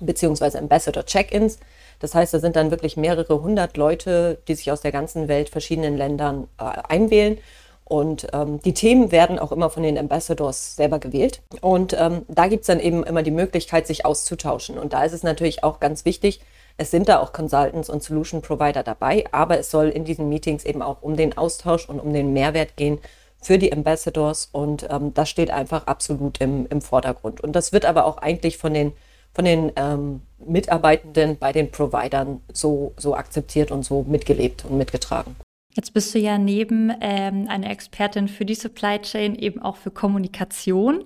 beziehungsweise 0.00 0.58
Ambassador-Check-ins. 0.58 1.58
Das 1.98 2.14
heißt, 2.14 2.34
da 2.34 2.38
sind 2.38 2.56
dann 2.56 2.70
wirklich 2.70 2.96
mehrere 2.96 3.40
hundert 3.42 3.76
Leute, 3.76 4.38
die 4.48 4.54
sich 4.54 4.70
aus 4.70 4.82
der 4.82 4.92
ganzen 4.92 5.28
Welt, 5.28 5.48
verschiedenen 5.48 5.96
Ländern 5.96 6.48
äh, 6.58 6.64
einwählen. 6.88 7.38
Und 7.84 8.26
ähm, 8.32 8.60
die 8.62 8.74
Themen 8.74 9.12
werden 9.12 9.38
auch 9.38 9.52
immer 9.52 9.70
von 9.70 9.84
den 9.84 9.96
Ambassadors 9.96 10.74
selber 10.74 10.98
gewählt. 10.98 11.40
Und 11.60 11.96
ähm, 11.98 12.22
da 12.28 12.48
gibt 12.48 12.62
es 12.62 12.66
dann 12.66 12.80
eben 12.80 13.04
immer 13.04 13.22
die 13.22 13.30
Möglichkeit, 13.30 13.86
sich 13.86 14.04
auszutauschen. 14.04 14.76
Und 14.76 14.92
da 14.92 15.04
ist 15.04 15.12
es 15.12 15.22
natürlich 15.22 15.62
auch 15.62 15.80
ganz 15.80 16.04
wichtig, 16.04 16.40
es 16.78 16.90
sind 16.90 17.08
da 17.08 17.20
auch 17.20 17.32
Consultants 17.32 17.88
und 17.88 18.02
Solution 18.02 18.42
Provider 18.42 18.82
dabei, 18.82 19.24
aber 19.32 19.58
es 19.58 19.70
soll 19.70 19.88
in 19.88 20.04
diesen 20.04 20.28
Meetings 20.28 20.64
eben 20.64 20.82
auch 20.82 21.00
um 21.00 21.16
den 21.16 21.38
Austausch 21.38 21.88
und 21.88 22.00
um 22.00 22.12
den 22.12 22.34
Mehrwert 22.34 22.76
gehen 22.76 22.98
für 23.40 23.58
die 23.58 23.72
Ambassadors 23.72 24.48
und 24.50 24.86
ähm, 24.90 25.14
das 25.14 25.28
steht 25.28 25.50
einfach 25.50 25.86
absolut 25.86 26.40
im, 26.40 26.66
im 26.68 26.80
Vordergrund. 26.80 27.40
Und 27.40 27.52
das 27.54 27.72
wird 27.72 27.84
aber 27.84 28.06
auch 28.06 28.18
eigentlich 28.18 28.58
von 28.58 28.74
den, 28.74 28.92
von 29.32 29.44
den 29.44 29.72
ähm, 29.76 30.22
Mitarbeitenden 30.38 31.38
bei 31.38 31.52
den 31.52 31.70
Providern 31.70 32.40
so, 32.52 32.92
so 32.96 33.14
akzeptiert 33.14 33.70
und 33.70 33.84
so 33.84 34.02
mitgelebt 34.02 34.64
und 34.64 34.78
mitgetragen. 34.78 35.36
Jetzt 35.76 35.92
bist 35.92 36.14
du 36.14 36.18
ja 36.18 36.38
neben 36.38 36.90
ähm, 37.02 37.48
einer 37.48 37.68
Expertin 37.68 38.28
für 38.28 38.46
die 38.46 38.54
Supply 38.54 38.98
Chain 38.98 39.34
eben 39.34 39.60
auch 39.60 39.76
für 39.76 39.90
Kommunikation 39.90 41.04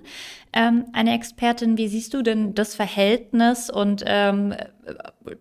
ähm, 0.53 0.85
eine 0.93 1.13
Expertin. 1.13 1.77
Wie 1.77 1.89
siehst 1.89 2.13
du 2.13 2.21
denn 2.21 2.55
das 2.55 2.73
Verhältnis 2.73 3.69
und 3.69 4.01
ähm, 4.05 4.55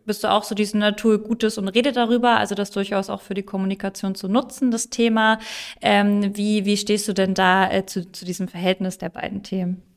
bist 0.05 0.25
du 0.25 0.29
auch 0.33 0.43
so 0.43 0.57
diese 0.57 0.77
Natur 0.79 1.23
Gutes 1.23 1.59
und 1.59 1.69
rede 1.69 1.93
darüber, 1.93 2.38
also 2.38 2.57
das 2.57 2.73
durchaus 2.73 3.09
auch 3.09 3.21
für 3.21 3.35
die 3.35 3.45
Kommunikation 3.45 4.16
zu 4.16 4.27
nutzen, 4.27 4.73
das 4.73 4.90
Thema. 4.90 5.38
Ähm, 5.81 6.37
wie, 6.37 6.64
wie 6.64 6.77
stehst 6.77 7.07
du 7.07 7.12
denn 7.12 7.35
da 7.35 7.71
äh, 7.71 7.87
zu, 7.87 8.11
zu 8.11 8.25
diesem 8.25 8.49
Verhältnis 8.49 8.99
der 8.99 9.11
beiden 9.11 9.45
Themen? 9.45 9.89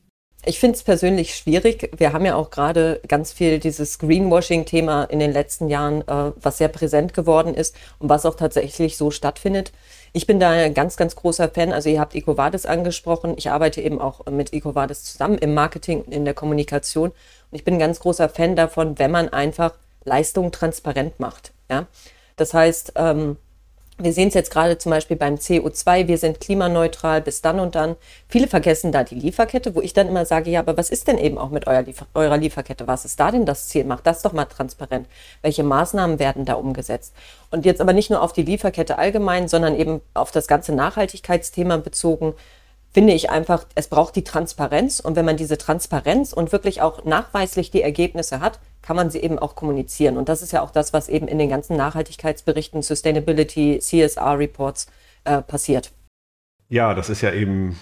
Ich 0.45 0.60
finde 0.60 0.75
es 0.75 0.84
persönlich 0.84 1.36
schwierig. 1.36 1.91
Wir 1.95 2.12
haben 2.12 2.25
ja 2.25 2.36
auch 2.36 2.49
gerade 2.49 2.99
ganz 3.08 3.32
viel 3.32 3.60
dieses 3.60 3.97
Greenwashing-Thema 3.99 5.06
in 5.06 5.19
den 5.19 5.32
letzten 5.32 5.69
Jahren, 5.69 6.01
äh, 6.01 6.34
was 6.36 6.58
sehr 6.58 6.67
präsent 6.67 7.13
geworden 7.13 7.53
ist 7.53 7.75
und 7.99 8.10
was 8.10 8.25
auch 8.25 8.36
tatsächlich 8.36 8.97
so 8.97 9.10
stattfindet. 9.10 9.71
Ich 10.12 10.27
bin 10.27 10.41
da 10.41 10.49
ein 10.49 10.73
ganz, 10.73 10.97
ganz 10.97 11.15
großer 11.15 11.47
Fan. 11.47 11.71
Also 11.71 11.89
ihr 11.89 12.01
habt 12.01 12.13
EcoVadis 12.13 12.65
angesprochen. 12.65 13.36
Ich 13.38 13.51
arbeite 13.51 13.82
eben 13.82 14.01
auch 14.01 14.25
mit 14.25 14.51
EcoVadis 14.51 15.06
zusammen 15.06 15.38
im 15.38 15.53
Marketing 15.53 16.01
und 16.01 16.13
in 16.13 16.25
der 16.25 16.34
Kommunikation. 16.34 17.12
Und 17.12 17.56
ich 17.56 17.63
bin 17.63 17.75
ein 17.75 17.79
ganz 17.79 18.01
großer 18.01 18.27
Fan 18.27 18.58
davon, 18.58 18.99
wenn 18.99 19.12
man 19.12 19.29
einfach 19.29 19.73
Leistungen 20.03 20.51
transparent 20.51 21.21
macht. 21.21 21.53
Ja? 21.69 21.88
Das 22.36 22.53
heißt, 22.53 22.93
ähm, 22.97 23.38
wir 23.99 24.12
sehen 24.12 24.29
es 24.29 24.34
jetzt 24.34 24.51
gerade 24.51 24.77
zum 24.77 24.89
Beispiel 24.89 25.17
beim 25.17 25.36
CO2, 25.36 26.08
wir 26.08 26.17
sind 26.17 26.39
klimaneutral 26.39 27.21
bis 27.21 27.41
dann 27.41 27.60
und 27.60 27.75
dann. 27.75 27.95
Viele 28.27 28.47
vergessen 28.47 28.91
da 28.91 29.03
die 29.03 29.15
Lieferkette, 29.15 29.75
wo 29.75 29.82
ich 29.82 29.93
dann 29.93 30.08
immer 30.08 30.25
sage, 30.25 30.49
ja, 30.49 30.60
aber 30.60 30.77
was 30.77 30.89
ist 30.89 31.08
denn 31.08 31.17
eben 31.19 31.38
auch 31.38 31.49
mit 31.49 31.67
eurer, 31.67 31.84
Liefer 31.84 32.08
eurer 32.15 32.38
Lieferkette? 32.38 32.88
Was 32.88 33.06
ist 33.06 33.19
da 33.19 33.29
denn 33.32 33.45
das 33.45 33.67
Ziel? 33.67 33.84
Macht 33.86 34.08
das 34.08 34.23
doch 34.23 34.34
mal 34.34 34.45
transparent. 34.45 35.08
Welche 35.41 35.63
Maßnahmen 35.63 36.17
werden 36.17 36.45
da 36.45 36.56
umgesetzt? 36.56 37.13
Und 37.51 37.65
jetzt 37.65 37.82
aber 37.82 37.93
nicht 37.93 38.10
nur 38.10 38.21
auf 38.21 38.34
die 38.34 38.43
Lieferkette 38.43 38.97
allgemein, 38.97 39.47
sondern 39.47 39.75
eben 39.75 40.01
auf 40.15 40.32
das 40.32 40.47
ganze 40.47 40.73
Nachhaltigkeitsthema 40.73 41.77
bezogen 41.77 42.34
finde 42.93 43.13
ich 43.13 43.32
einfach, 43.32 43.65
es 43.73 43.88
braucht 43.88 44.15
die 44.15 44.23
Transparenz. 44.23 44.99
Und 44.99 45.15
wenn 45.15 45.25
man 45.25 45.38
diese 45.38 45.58
Transparenz 45.58 46.32
und 46.32 46.51
wirklich 46.51 46.82
auch 46.82 47.03
nachweislich 47.06 47.71
die 47.71 47.82
Ergebnisse 47.82 48.39
hat, 48.39 48.60
kann 48.84 48.96
man 48.96 49.10
sie 49.10 49.19
eben 49.19 49.39
auch 49.39 49.56
kommunizieren. 49.56 50.17
Und 50.17 50.30
das 50.30 50.43
ist 50.43 50.52
ja 50.52 50.62
auch 50.62 50.69
das, 50.69 50.93
was 50.93 51.10
eben 51.10 51.28
in 51.28 51.39
den 51.39 51.50
ganzen 51.50 51.76
Nachhaltigkeitsberichten, 51.76 52.84
Sustainability, 52.84 53.80
CSR-Reports 53.80 54.88
äh, 55.24 55.41
passiert. 55.41 55.91
Ja, 56.69 56.93
das 56.93 57.10
ist 57.10 57.22
ja 57.22 57.32
eben 57.32 57.80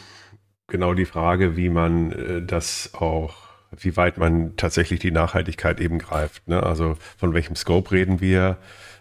genau 0.68 0.94
die 0.94 1.06
Frage, 1.06 1.58
wie 1.58 1.70
man 1.70 2.12
äh, 2.12 2.42
das 2.42 2.92
auch, 2.94 3.34
wie 3.78 3.96
weit 3.98 4.18
man 4.18 4.56
tatsächlich 4.58 5.00
die 5.00 5.12
Nachhaltigkeit 5.12 5.80
eben 5.80 6.00
greift. 6.00 6.48
Ne? 6.48 6.62
Also 6.62 6.98
von 7.18 7.34
welchem 7.34 7.56
Scope 7.56 7.92
reden 7.92 8.20
wir? 8.20 8.58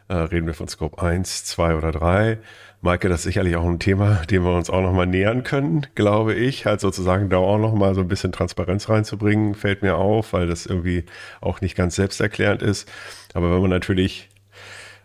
Äh, 0.09 0.15
reden 0.15 0.47
wir 0.47 0.55
von 0.55 0.69
Scope 0.69 1.01
1, 1.03 1.45
2 1.45 1.77
oder 1.77 1.93
3? 1.93 2.39
Maike, 2.83 3.09
das 3.11 3.21
ist 3.21 3.25
sicherlich 3.25 3.57
auch 3.57 3.67
ein 3.67 3.79
Thema, 3.79 4.23
dem 4.31 4.43
wir 4.43 4.57
uns 4.57 4.71
auch 4.71 4.81
nochmal 4.81 5.07
nähern 5.07 5.43
können, 5.45 5.87
glaube 5.95 6.35
ich. 6.35 6.65
Halt 6.65 6.81
sozusagen 6.81 7.29
da 7.29 7.37
auch 7.37 7.59
nochmal 7.59 7.95
so 7.95 8.01
ein 8.01 8.09
bisschen 8.09 8.33
Transparenz 8.33 8.89
reinzubringen, 8.89 9.55
fällt 9.55 9.83
mir 9.83 9.97
auf, 9.97 10.33
weil 10.33 10.47
das 10.47 10.65
irgendwie 10.67 11.05
auch 11.41 11.61
nicht 11.61 11.77
ganz 11.77 11.97
selbsterklärend 11.97 12.63
ist. 12.63 12.91
Aber 13.35 13.53
wenn 13.53 13.61
man 13.61 13.71
natürlich 13.71 14.31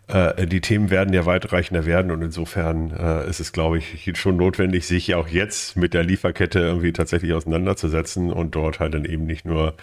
äh, 0.08 0.46
die 0.46 0.60
Themen 0.60 0.90
werden 0.90 1.12
ja 1.12 1.26
weitreichender 1.26 1.84
werden 1.84 2.10
und 2.10 2.22
insofern 2.22 2.90
äh, 2.90 3.28
ist 3.28 3.40
es, 3.40 3.52
glaube 3.52 3.78
ich, 3.78 4.12
schon 4.14 4.36
notwendig, 4.36 4.86
sich 4.86 5.14
auch 5.14 5.28
jetzt 5.28 5.76
mit 5.76 5.94
der 5.94 6.04
Lieferkette 6.04 6.60
irgendwie 6.60 6.92
tatsächlich 6.92 7.32
auseinanderzusetzen 7.32 8.32
und 8.32 8.54
dort 8.54 8.78
halt 8.78 8.94
dann 8.94 9.04
eben 9.04 9.26
nicht 9.26 9.44
nur 9.44 9.74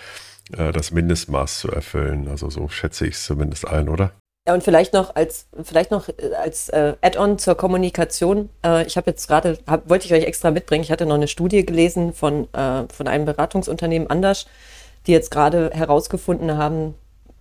äh, 0.57 0.71
das 0.71 0.91
Mindestmaß 0.91 1.59
zu 1.59 1.71
erfüllen. 1.71 2.27
Also 2.29 2.49
so 2.49 2.69
schätze 2.69 3.05
ich 3.05 3.15
es 3.15 3.25
zumindest 3.25 3.67
ein, 3.67 3.89
oder? 3.89 4.11
Ja, 4.45 4.53
und 4.53 4.63
vielleicht 4.63 4.93
noch 4.93 5.15
als, 5.15 5.47
vielleicht 5.63 5.91
noch 5.91 6.09
äh, 6.09 6.33
als 6.41 6.67
äh, 6.69 6.95
Add-on 7.01 7.37
zur 7.37 7.55
Kommunikation. 7.55 8.49
Äh, 8.63 8.85
ich 8.85 8.97
habe 8.97 9.09
jetzt 9.09 9.27
gerade, 9.27 9.57
wollte 9.85 10.05
ich 10.05 10.13
euch 10.13 10.25
extra 10.25 10.51
mitbringen, 10.51 10.83
ich 10.83 10.91
hatte 10.91 11.05
noch 11.05 11.15
eine 11.15 11.29
Studie 11.29 11.65
gelesen 11.65 12.13
von, 12.13 12.53
äh, 12.53 12.83
von 12.93 13.07
einem 13.07 13.25
Beratungsunternehmen 13.25 14.09
Anders, 14.09 14.45
die 15.07 15.13
jetzt 15.13 15.31
gerade 15.31 15.71
herausgefunden 15.73 16.57
haben, 16.57 16.95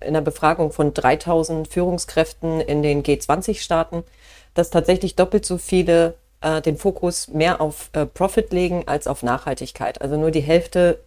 in 0.04 0.14
der 0.14 0.20
Befragung 0.20 0.72
von 0.72 0.94
3000 0.94 1.68
Führungskräften 1.68 2.60
in 2.60 2.82
den 2.82 3.02
G20-Staaten, 3.02 4.04
dass 4.54 4.70
tatsächlich 4.70 5.16
doppelt 5.16 5.46
so 5.46 5.58
viele 5.58 6.14
äh, 6.40 6.60
den 6.60 6.76
Fokus 6.76 7.28
mehr 7.28 7.60
auf 7.60 7.90
äh, 7.92 8.06
Profit 8.06 8.52
legen 8.52 8.84
als 8.86 9.06
auf 9.06 9.22
Nachhaltigkeit. 9.22 10.02
Also 10.02 10.16
nur 10.16 10.30
die 10.30 10.40
Hälfte 10.40 10.98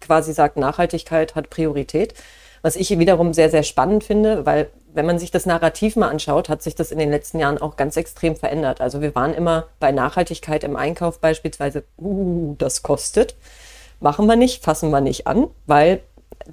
quasi 0.00 0.32
sagt, 0.32 0.56
Nachhaltigkeit 0.56 1.34
hat 1.34 1.50
Priorität. 1.50 2.14
Was 2.62 2.76
ich 2.76 2.98
wiederum 2.98 3.34
sehr, 3.34 3.50
sehr 3.50 3.62
spannend 3.62 4.04
finde, 4.04 4.46
weil 4.46 4.70
wenn 4.94 5.06
man 5.06 5.18
sich 5.18 5.30
das 5.30 5.44
Narrativ 5.44 5.96
mal 5.96 6.08
anschaut, 6.08 6.48
hat 6.48 6.62
sich 6.62 6.74
das 6.74 6.92
in 6.92 6.98
den 6.98 7.10
letzten 7.10 7.38
Jahren 7.38 7.58
auch 7.58 7.76
ganz 7.76 7.96
extrem 7.96 8.36
verändert. 8.36 8.80
Also 8.80 9.02
wir 9.02 9.14
waren 9.14 9.34
immer 9.34 9.66
bei 9.80 9.92
Nachhaltigkeit 9.92 10.64
im 10.64 10.76
Einkauf 10.76 11.18
beispielsweise, 11.18 11.84
uh, 11.98 12.54
das 12.56 12.82
kostet. 12.82 13.34
Machen 14.00 14.26
wir 14.26 14.36
nicht, 14.36 14.62
fassen 14.62 14.90
wir 14.90 15.00
nicht 15.00 15.26
an, 15.26 15.48
weil 15.66 16.00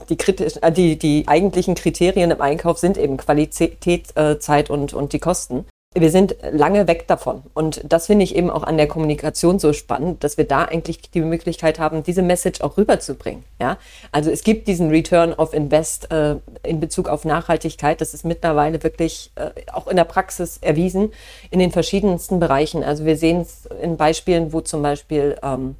die, 0.09 0.17
äh, 0.17 0.71
die, 0.71 0.97
die 0.97 1.23
eigentlichen 1.27 1.75
Kriterien 1.75 2.31
im 2.31 2.41
Einkauf 2.41 2.77
sind 2.77 2.97
eben 2.97 3.17
Qualität, 3.17 4.15
äh, 4.15 4.39
Zeit 4.39 4.69
und, 4.69 4.93
und 4.93 5.13
die 5.13 5.19
Kosten 5.19 5.65
wir 5.93 6.09
sind 6.09 6.37
lange 6.51 6.87
weg 6.87 7.07
davon. 7.07 7.43
Und 7.53 7.81
das 7.83 8.05
finde 8.05 8.23
ich 8.23 8.35
eben 8.35 8.49
auch 8.49 8.63
an 8.63 8.77
der 8.77 8.87
Kommunikation 8.87 9.59
so 9.59 9.73
spannend, 9.73 10.23
dass 10.23 10.37
wir 10.37 10.45
da 10.45 10.63
eigentlich 10.63 11.01
die 11.11 11.19
Möglichkeit 11.19 11.79
haben, 11.79 12.03
diese 12.03 12.21
Message 12.21 12.61
auch 12.61 12.77
rüberzubringen. 12.77 13.43
Ja? 13.59 13.77
Also 14.13 14.31
es 14.31 14.43
gibt 14.43 14.69
diesen 14.69 14.89
Return 14.89 15.33
of 15.33 15.53
Invest 15.53 16.09
äh, 16.09 16.37
in 16.63 16.79
Bezug 16.79 17.09
auf 17.09 17.25
Nachhaltigkeit. 17.25 17.99
Das 17.99 18.13
ist 18.13 18.23
mittlerweile 18.23 18.81
wirklich 18.83 19.31
äh, 19.35 19.49
auch 19.73 19.87
in 19.87 19.97
der 19.97 20.05
Praxis 20.05 20.59
erwiesen 20.61 21.11
in 21.49 21.59
den 21.59 21.71
verschiedensten 21.71 22.39
Bereichen. 22.39 22.85
Also 22.85 23.03
wir 23.03 23.17
sehen 23.17 23.41
es 23.41 23.65
in 23.81 23.97
Beispielen, 23.97 24.53
wo 24.53 24.61
zum 24.61 24.81
Beispiel 24.81 25.37
ähm, 25.43 25.75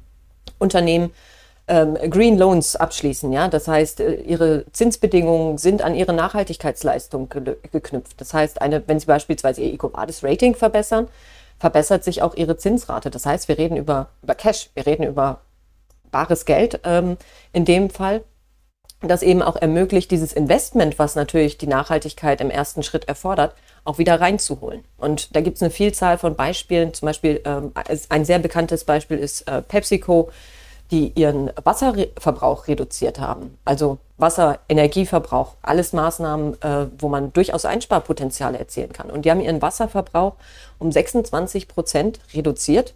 Unternehmen 0.58 1.10
ähm, 1.68 1.94
Green 2.10 2.38
Loans 2.38 2.76
abschließen. 2.76 3.32
Ja? 3.32 3.48
Das 3.48 3.68
heißt, 3.68 4.00
äh, 4.00 4.14
ihre 4.14 4.64
Zinsbedingungen 4.72 5.58
sind 5.58 5.82
an 5.82 5.94
ihre 5.94 6.12
Nachhaltigkeitsleistung 6.12 7.28
ge 7.28 7.56
geknüpft. 7.70 8.20
Das 8.20 8.34
heißt, 8.34 8.60
eine, 8.60 8.82
wenn 8.86 8.98
sie 8.98 9.06
beispielsweise 9.06 9.62
ihr 9.62 9.72
EcoVadis-Rating 9.74 10.54
verbessern, 10.54 11.08
verbessert 11.58 12.02
sich 12.04 12.22
auch 12.22 12.34
ihre 12.34 12.56
Zinsrate. 12.56 13.10
Das 13.10 13.24
heißt, 13.24 13.48
wir 13.48 13.58
reden 13.58 13.76
über, 13.76 14.08
über 14.22 14.34
Cash, 14.34 14.70
wir 14.74 14.86
reden 14.86 15.04
über 15.04 15.40
bares 16.10 16.44
Geld 16.44 16.80
ähm, 16.84 17.16
in 17.52 17.64
dem 17.64 17.88
Fall, 17.88 18.22
das 19.00 19.22
eben 19.22 19.42
auch 19.42 19.56
ermöglicht, 19.56 20.10
dieses 20.10 20.32
Investment, 20.32 20.98
was 20.98 21.14
natürlich 21.14 21.58
die 21.58 21.66
Nachhaltigkeit 21.66 22.40
im 22.40 22.50
ersten 22.50 22.82
Schritt 22.82 23.08
erfordert, 23.08 23.54
auch 23.84 23.98
wieder 23.98 24.20
reinzuholen. 24.20 24.84
Und 24.96 25.34
da 25.34 25.40
gibt 25.40 25.56
es 25.56 25.62
eine 25.62 25.70
Vielzahl 25.70 26.18
von 26.18 26.36
Beispielen. 26.36 26.94
Zum 26.94 27.06
Beispiel 27.06 27.40
ähm, 27.44 27.72
ein 28.08 28.24
sehr 28.24 28.38
bekanntes 28.38 28.84
Beispiel 28.84 29.18
ist 29.18 29.48
äh, 29.48 29.62
PepsiCo, 29.62 30.30
die 30.92 31.12
ihren 31.14 31.50
Wasserverbrauch 31.64 32.68
reduziert 32.68 33.18
haben. 33.18 33.58
Also 33.64 33.98
Wasser, 34.18 34.60
Energieverbrauch, 34.68 35.54
alles 35.62 35.94
Maßnahmen, 35.94 36.62
äh, 36.62 36.86
wo 36.98 37.08
man 37.08 37.32
durchaus 37.32 37.64
Einsparpotenziale 37.64 38.58
erzielen 38.58 38.92
kann. 38.92 39.10
Und 39.10 39.24
die 39.24 39.30
haben 39.30 39.40
ihren 39.40 39.62
Wasserverbrauch 39.62 40.34
um 40.78 40.92
26 40.92 41.66
Prozent 41.66 42.20
reduziert. 42.34 42.94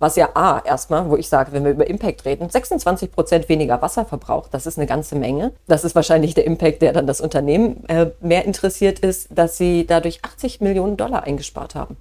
Was 0.00 0.16
ja 0.16 0.30
A, 0.34 0.60
erstmal, 0.64 1.08
wo 1.10 1.16
ich 1.16 1.28
sage, 1.28 1.52
wenn 1.52 1.64
wir 1.64 1.72
über 1.72 1.88
Impact 1.88 2.24
reden, 2.24 2.50
26 2.50 3.10
Prozent 3.10 3.48
weniger 3.48 3.82
Wasserverbrauch, 3.82 4.48
das 4.48 4.66
ist 4.66 4.78
eine 4.78 4.86
ganze 4.86 5.16
Menge. 5.16 5.52
Das 5.66 5.84
ist 5.84 5.94
wahrscheinlich 5.94 6.34
der 6.34 6.44
Impact, 6.44 6.82
der 6.82 6.92
dann 6.92 7.06
das 7.06 7.20
Unternehmen 7.20 7.84
äh, 7.88 8.10
mehr 8.20 8.44
interessiert 8.44 8.98
ist, 8.98 9.28
dass 9.30 9.56
sie 9.56 9.86
dadurch 9.86 10.20
80 10.24 10.60
Millionen 10.60 10.96
Dollar 10.96 11.24
eingespart 11.24 11.74
haben. 11.74 11.96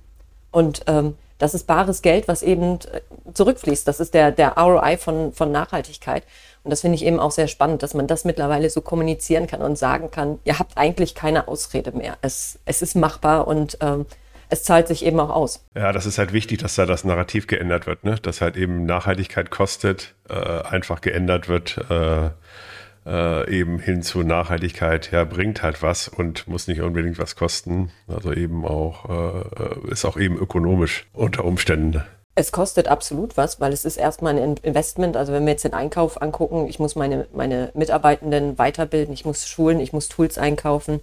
Und 0.52 0.82
ähm, 0.88 1.16
das 1.38 1.54
ist 1.54 1.68
bares 1.68 2.02
Geld, 2.02 2.28
was 2.28 2.44
eben 2.44 2.80
äh, 2.92 3.02
zurückfließt. 3.34 3.88
Das 3.88 4.00
ist 4.00 4.14
der, 4.14 4.32
der 4.32 4.58
ROI 4.58 4.98
von, 4.98 5.34
von 5.34 5.52
Nachhaltigkeit. 5.52 6.24
Und 6.64 6.72
das 6.72 6.82
finde 6.82 6.96
ich 6.96 7.06
eben 7.06 7.20
auch 7.20 7.32
sehr 7.32 7.48
spannend, 7.48 7.84
dass 7.84 7.94
man 7.94 8.08
das 8.08 8.26
mittlerweile 8.26 8.70
so 8.70 8.82
kommunizieren 8.82 9.48
kann 9.48 9.62
und 9.62 9.78
sagen 9.78 10.12
kann, 10.12 10.40
ihr 10.44 10.60
habt 10.60 10.78
eigentlich 10.78 11.16
keine 11.16 11.48
Ausrede 11.48 11.92
mehr. 11.92 12.18
Es, 12.22 12.60
es 12.66 12.82
ist 12.82 12.96
machbar 12.96 13.48
und 13.48 13.78
ähm, 13.82 14.06
es 14.50 14.64
zahlt 14.64 14.88
sich 14.88 15.06
eben 15.06 15.20
auch 15.20 15.30
aus. 15.30 15.64
Ja, 15.76 15.92
das 15.92 16.06
ist 16.06 16.18
halt 16.18 16.34
wichtig, 16.34 16.60
dass 16.60 16.76
da 16.76 16.86
das 16.86 17.04
Narrativ 17.04 17.48
geändert 17.48 17.86
wird, 17.86 18.04
ne? 18.04 18.16
dass 18.22 18.42
halt 18.42 18.58
eben 18.58 18.86
Nachhaltigkeit 18.86 19.50
kostet, 19.50 20.16
äh, 20.30 20.34
einfach 20.34 21.02
geändert 21.02 21.48
wird. 21.48 21.78
Äh 21.90 22.30
äh, 23.08 23.50
eben 23.50 23.80
hin 23.80 24.04
zu 24.04 24.24
Nachhaltigkeit, 24.24 25.12
ja, 25.12 25.24
bringt 25.24 25.64
halt 25.64 25.82
was 25.82 26.08
und 26.10 26.48
muss 26.48 26.68
nicht 26.68 26.82
unbedingt 26.82 27.18
was 27.18 27.36
kosten. 27.36 27.92
Also 28.08 28.34
eben 28.34 28.66
auch, 28.66 29.10
äh, 29.10 29.92
ist 29.92 30.06
auch 30.06 30.18
eben 30.18 30.38
ökonomisch 30.38 31.08
unter 31.14 31.46
Umständen. 31.46 32.04
Es 32.36 32.52
kostet 32.52 32.88
absolut 32.88 33.36
was, 33.36 33.60
weil 33.60 33.74
es 33.74 33.84
ist 33.84 33.98
erstmal 33.98 34.38
ein 34.38 34.58
Investment. 34.58 35.18
Also 35.18 35.34
wenn 35.34 35.46
wir 35.46 35.54
jetzt 35.54 35.64
den 35.64 35.74
Einkauf 35.74 36.22
angucken, 36.22 36.68
ich 36.68 36.78
muss 36.78 36.96
meine, 36.96 37.28
meine 37.34 37.72
Mitarbeitenden 37.74 38.60
weiterbilden, 38.60 39.14
ich 39.14 39.26
muss 39.26 39.48
schulen, 39.48 39.80
ich 39.80 39.92
muss 39.92 40.08
Tools 40.08 40.38
einkaufen, 40.38 41.00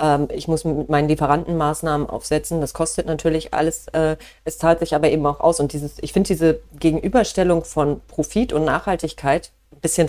ähm, 0.00 0.28
ich 0.32 0.48
muss 0.48 0.64
mit 0.64 0.88
meinen 0.88 1.08
Lieferanten 1.08 1.56
Maßnahmen 1.56 2.08
aufsetzen. 2.08 2.60
Das 2.60 2.74
kostet 2.74 3.06
natürlich 3.06 3.54
alles. 3.54 3.86
Äh, 3.88 4.16
es 4.44 4.58
zahlt 4.58 4.80
sich 4.80 4.94
aber 4.94 5.10
eben 5.10 5.24
auch 5.26 5.38
aus. 5.38 5.60
Und 5.60 5.72
dieses, 5.72 5.98
ich 6.00 6.12
finde 6.12 6.28
diese 6.28 6.60
Gegenüberstellung 6.80 7.64
von 7.64 8.00
Profit 8.08 8.52
und 8.52 8.64
Nachhaltigkeit 8.64 9.52
ein 9.70 9.80
bisschen 9.80 10.08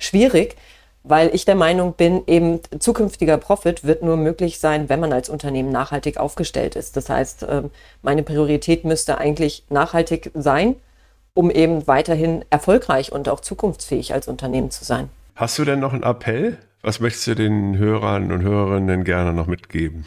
schwierig, 0.00 0.56
weil 1.02 1.34
ich 1.34 1.44
der 1.44 1.54
Meinung 1.54 1.94
bin, 1.94 2.22
eben 2.26 2.60
zukünftiger 2.78 3.38
Profit 3.38 3.84
wird 3.84 4.02
nur 4.02 4.16
möglich 4.16 4.58
sein, 4.58 4.88
wenn 4.88 5.00
man 5.00 5.12
als 5.12 5.28
Unternehmen 5.28 5.70
nachhaltig 5.70 6.18
aufgestellt 6.18 6.76
ist. 6.76 6.96
Das 6.96 7.08
heißt, 7.08 7.46
ähm, 7.48 7.70
meine 8.02 8.22
Priorität 8.22 8.84
müsste 8.84 9.18
eigentlich 9.18 9.64
nachhaltig 9.70 10.30
sein, 10.34 10.76
um 11.32 11.50
eben 11.50 11.86
weiterhin 11.86 12.44
erfolgreich 12.50 13.12
und 13.12 13.28
auch 13.28 13.40
zukunftsfähig 13.40 14.12
als 14.12 14.28
Unternehmen 14.28 14.70
zu 14.70 14.84
sein. 14.84 15.08
Hast 15.36 15.58
du 15.58 15.64
denn 15.64 15.80
noch 15.80 15.94
einen 15.94 16.02
Appell? 16.02 16.58
Was 16.82 17.00
möchtest 17.00 17.26
du 17.28 17.34
den 17.34 17.78
Hörern 17.78 18.32
und 18.32 18.42
Hörerinnen 18.42 19.04
gerne 19.04 19.32
noch 19.32 19.46
mitgeben? 19.46 20.06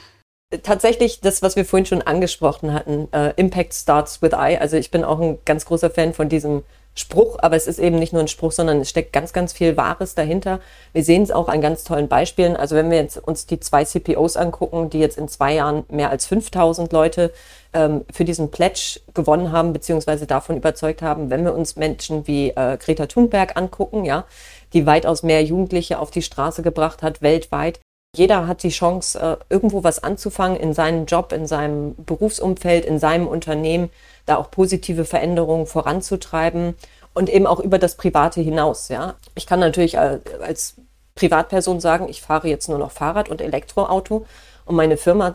Tatsächlich 0.62 1.22
das, 1.22 1.42
was 1.42 1.56
wir 1.56 1.66
vorhin 1.66 1.88
schon 1.88 2.04
angesprochen 2.04 2.74
hatten, 2.74 3.08
äh, 3.12 3.34
Impact 3.38 3.74
starts 3.74 4.22
with 4.22 4.34
I. 4.34 4.58
Also 4.58 4.78
ich 4.78 4.92
bin 4.92 5.04
auch 5.04 5.20
ein 5.20 5.40
ganz 5.46 5.66
großer 5.66 5.90
Fan 5.90 6.14
von 6.14 6.30
diesem 6.30 6.64
Spruch, 6.96 7.38
aber 7.40 7.56
es 7.56 7.66
ist 7.66 7.80
eben 7.80 7.98
nicht 7.98 8.14
nur 8.14 8.22
ein 8.22 8.28
Spruch, 8.28 8.52
sondern 8.52 8.82
es 8.82 8.90
steckt 8.90 9.14
ganz, 9.14 9.34
ganz 9.34 9.52
viel 9.52 9.78
Wahres 9.78 10.14
dahinter. 10.14 10.60
Wir 10.92 11.04
sehen 11.04 11.24
es 11.24 11.32
auch 11.32 11.48
an 11.48 11.60
ganz 11.60 11.84
tollen 11.84 12.08
Beispielen. 12.08 12.56
Also 12.56 12.76
wenn 12.76 12.92
wir 12.92 12.98
jetzt 12.98 13.18
uns 13.18 13.48
die 13.48 13.60
zwei 13.60 13.84
CPOs 13.84 14.38
angucken, 14.38 14.90
die 14.92 15.00
jetzt 15.00 15.18
in 15.18 15.28
zwei 15.28 15.56
Jahren 15.56 15.86
mehr 15.90 16.12
als 16.12 16.28
5000 16.28 16.94
Leute 16.94 17.34
ähm, 17.74 18.06
für 18.12 18.26
diesen 18.26 18.52
Pledge 18.52 19.00
gewonnen 19.16 19.52
haben, 19.52 19.74
beziehungsweise 19.74 20.28
davon 20.28 20.58
überzeugt 20.58 21.02
haben, 21.02 21.32
wenn 21.32 21.44
wir 21.44 21.56
uns 21.56 21.76
Menschen 21.76 22.28
wie 22.28 22.50
äh, 22.50 22.78
Greta 22.78 23.08
Thunberg 23.08 23.58
angucken, 23.58 24.06
ja, 24.06 24.26
die 24.74 24.86
weitaus 24.86 25.24
mehr 25.24 25.44
Jugendliche 25.44 25.98
auf 25.98 26.12
die 26.12 26.22
Straße 26.22 26.62
gebracht 26.62 27.02
hat, 27.02 27.22
weltweit, 27.22 27.80
Jeder 28.16 28.46
hat 28.46 28.62
die 28.62 28.70
Chance, 28.70 29.20
äh, 29.20 29.38
irgendwo 29.50 29.84
was 29.84 30.04
anzufangen 30.04 30.56
in 30.56 30.74
seinem 30.74 31.08
Job, 31.08 31.32
in 31.32 31.48
seinem 31.48 31.96
Berufsumfeld, 31.96 32.86
in 32.86 33.00
seinem 33.00 33.28
Unternehmen, 33.28 33.90
da 34.28 34.38
auch 34.38 34.52
positive 34.52 35.04
Veränderungen 35.04 35.66
voranzutreiben 35.66 36.76
und 37.16 37.28
eben 37.28 37.48
auch 37.48 37.60
über 37.60 37.80
das 37.80 37.96
Private 37.96 38.40
hinaus. 38.40 38.90
Ja, 38.90 39.16
ich 39.34 39.48
kann 39.48 39.60
natürlich 39.60 39.96
äh, 39.96 40.20
als 40.42 40.76
Privatperson 41.16 41.80
sagen, 41.80 42.08
ich 42.08 42.22
fahre 42.22 42.48
jetzt 42.50 42.70
nur 42.70 42.78
noch 42.78 42.92
Fahrrad 42.92 43.30
und 43.30 43.42
Elektroauto 43.42 44.28
und 44.66 44.76
meine 44.76 44.98
Firma 44.98 45.34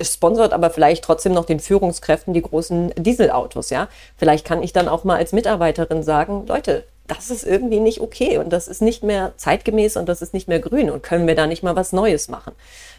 sponsert 0.00 0.52
aber 0.52 0.70
vielleicht 0.70 1.02
trotzdem 1.02 1.32
noch 1.32 1.44
den 1.44 1.60
Führungskräften 1.60 2.34
die 2.34 2.42
großen 2.42 2.92
Dieselautos, 2.96 3.70
ja. 3.70 3.88
Vielleicht 4.16 4.46
kann 4.46 4.62
ich 4.62 4.72
dann 4.72 4.88
auch 4.88 5.02
mal 5.02 5.16
als 5.16 5.32
Mitarbeiterin 5.32 6.04
sagen, 6.04 6.46
Leute, 6.46 6.84
das 7.08 7.30
ist 7.30 7.44
irgendwie 7.44 7.80
nicht 7.80 8.00
okay 8.00 8.38
und 8.38 8.52
das 8.52 8.68
ist 8.68 8.82
nicht 8.82 9.02
mehr 9.02 9.32
zeitgemäß 9.36 9.96
und 9.96 10.08
das 10.08 10.22
ist 10.22 10.34
nicht 10.34 10.48
mehr 10.48 10.60
grün 10.60 10.90
und 10.90 11.02
können 11.02 11.26
wir 11.26 11.34
da 11.34 11.46
nicht 11.46 11.62
mal 11.62 11.76
was 11.76 11.92
Neues 11.92 12.28
machen. 12.28 12.52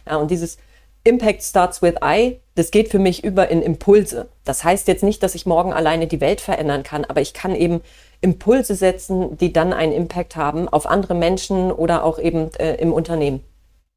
Ja, 0.06 0.18
und 0.18 0.32
dieses 0.32 0.58
Impact 1.04 1.42
starts 1.42 1.82
with 1.82 1.96
I, 2.04 2.40
das 2.56 2.72
geht 2.72 2.90
für 2.90 3.00
mich 3.00 3.24
über 3.24 3.50
in 3.50 3.62
Impulse. 3.62 4.28
Das 4.44 4.64
heißt 4.64 4.88
jetzt 4.88 5.04
nicht, 5.04 5.24
dass 5.24 5.36
ich 5.36 5.46
morgen 5.46 5.72
alleine 5.72 6.08
die 6.08 6.20
Welt 6.20 6.42
verändern 6.42 6.84
kann, 6.84 7.06
aber 7.06 7.22
ich 7.22 7.34
kann 7.34 7.56
eben 7.56 7.82
Impulse 8.20 8.76
setzen, 8.76 9.38
die 9.38 9.54
dann 9.54 9.74
einen 9.74 9.94
Impact 9.94 10.36
haben 10.36 10.68
auf 10.68 10.86
andere 10.86 11.16
Menschen 11.16 11.72
oder 11.72 12.04
auch 12.04 12.20
eben 12.20 12.54
äh, 12.56 12.76
im 12.76 12.92
Unternehmen. 12.92 13.44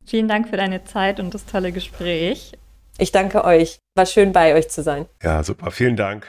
Vielen 0.06 0.28
Dank 0.28 0.48
für 0.48 0.56
deine 0.56 0.84
Zeit 0.84 1.20
und 1.20 1.34
das 1.34 1.46
tolle 1.46 1.72
Gespräch. 1.72 2.52
Ich 2.98 3.12
danke 3.12 3.44
euch. 3.44 3.78
War 3.96 4.06
schön 4.06 4.32
bei 4.32 4.54
euch 4.54 4.68
zu 4.68 4.82
sein. 4.82 5.06
Ja, 5.22 5.42
super. 5.42 5.70
Vielen 5.70 5.96
Dank. 5.96 6.26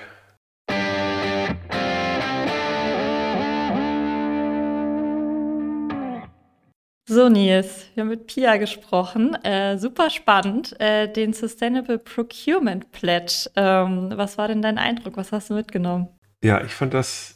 So, 7.13 7.27
Nils, 7.27 7.87
wir 7.93 8.03
haben 8.03 8.07
mit 8.07 8.27
Pia 8.27 8.55
gesprochen. 8.55 9.35
Äh, 9.43 9.77
super 9.77 10.09
spannend. 10.09 10.79
Äh, 10.79 11.11
den 11.11 11.33
Sustainable 11.33 11.99
Procurement 11.99 12.89
Pledge. 12.93 13.49
Ähm, 13.57 14.13
was 14.15 14.37
war 14.37 14.47
denn 14.47 14.61
dein 14.61 14.77
Eindruck? 14.77 15.17
Was 15.17 15.33
hast 15.33 15.49
du 15.49 15.55
mitgenommen? 15.55 16.07
Ja, 16.41 16.63
ich 16.63 16.71
fand 16.71 16.93
das 16.93 17.35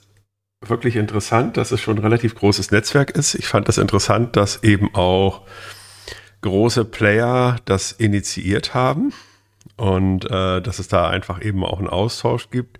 wirklich 0.61 0.95
interessant, 0.95 1.57
dass 1.57 1.73
es 1.73 1.81
schon 1.81 1.97
ein 1.97 2.03
relativ 2.03 2.35
großes 2.35 2.71
Netzwerk 2.71 3.09
ist. 3.09 3.35
Ich 3.35 3.49
fand 3.49 3.67
das 3.67 3.77
interessant, 3.77 4.37
dass 4.37 4.63
eben 4.63 4.95
auch 4.95 5.41
große 6.39 6.85
Player 6.85 7.57
das 7.65 7.91
initiiert 7.91 8.73
haben 8.73 9.11
und 9.75 10.23
äh, 10.23 10.61
dass 10.61 10.79
es 10.79 10.87
da 10.87 11.09
einfach 11.09 11.43
eben 11.43 11.65
auch 11.65 11.79
einen 11.79 11.89
Austausch 11.89 12.49
gibt 12.49 12.77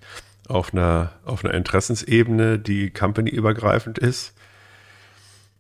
auf 0.47 0.73
einer, 0.73 1.11
auf 1.25 1.43
einer 1.43 1.55
Interessensebene, 1.55 2.57
die 2.57 2.89
company-übergreifend 2.89 3.97
ist. 3.97 4.33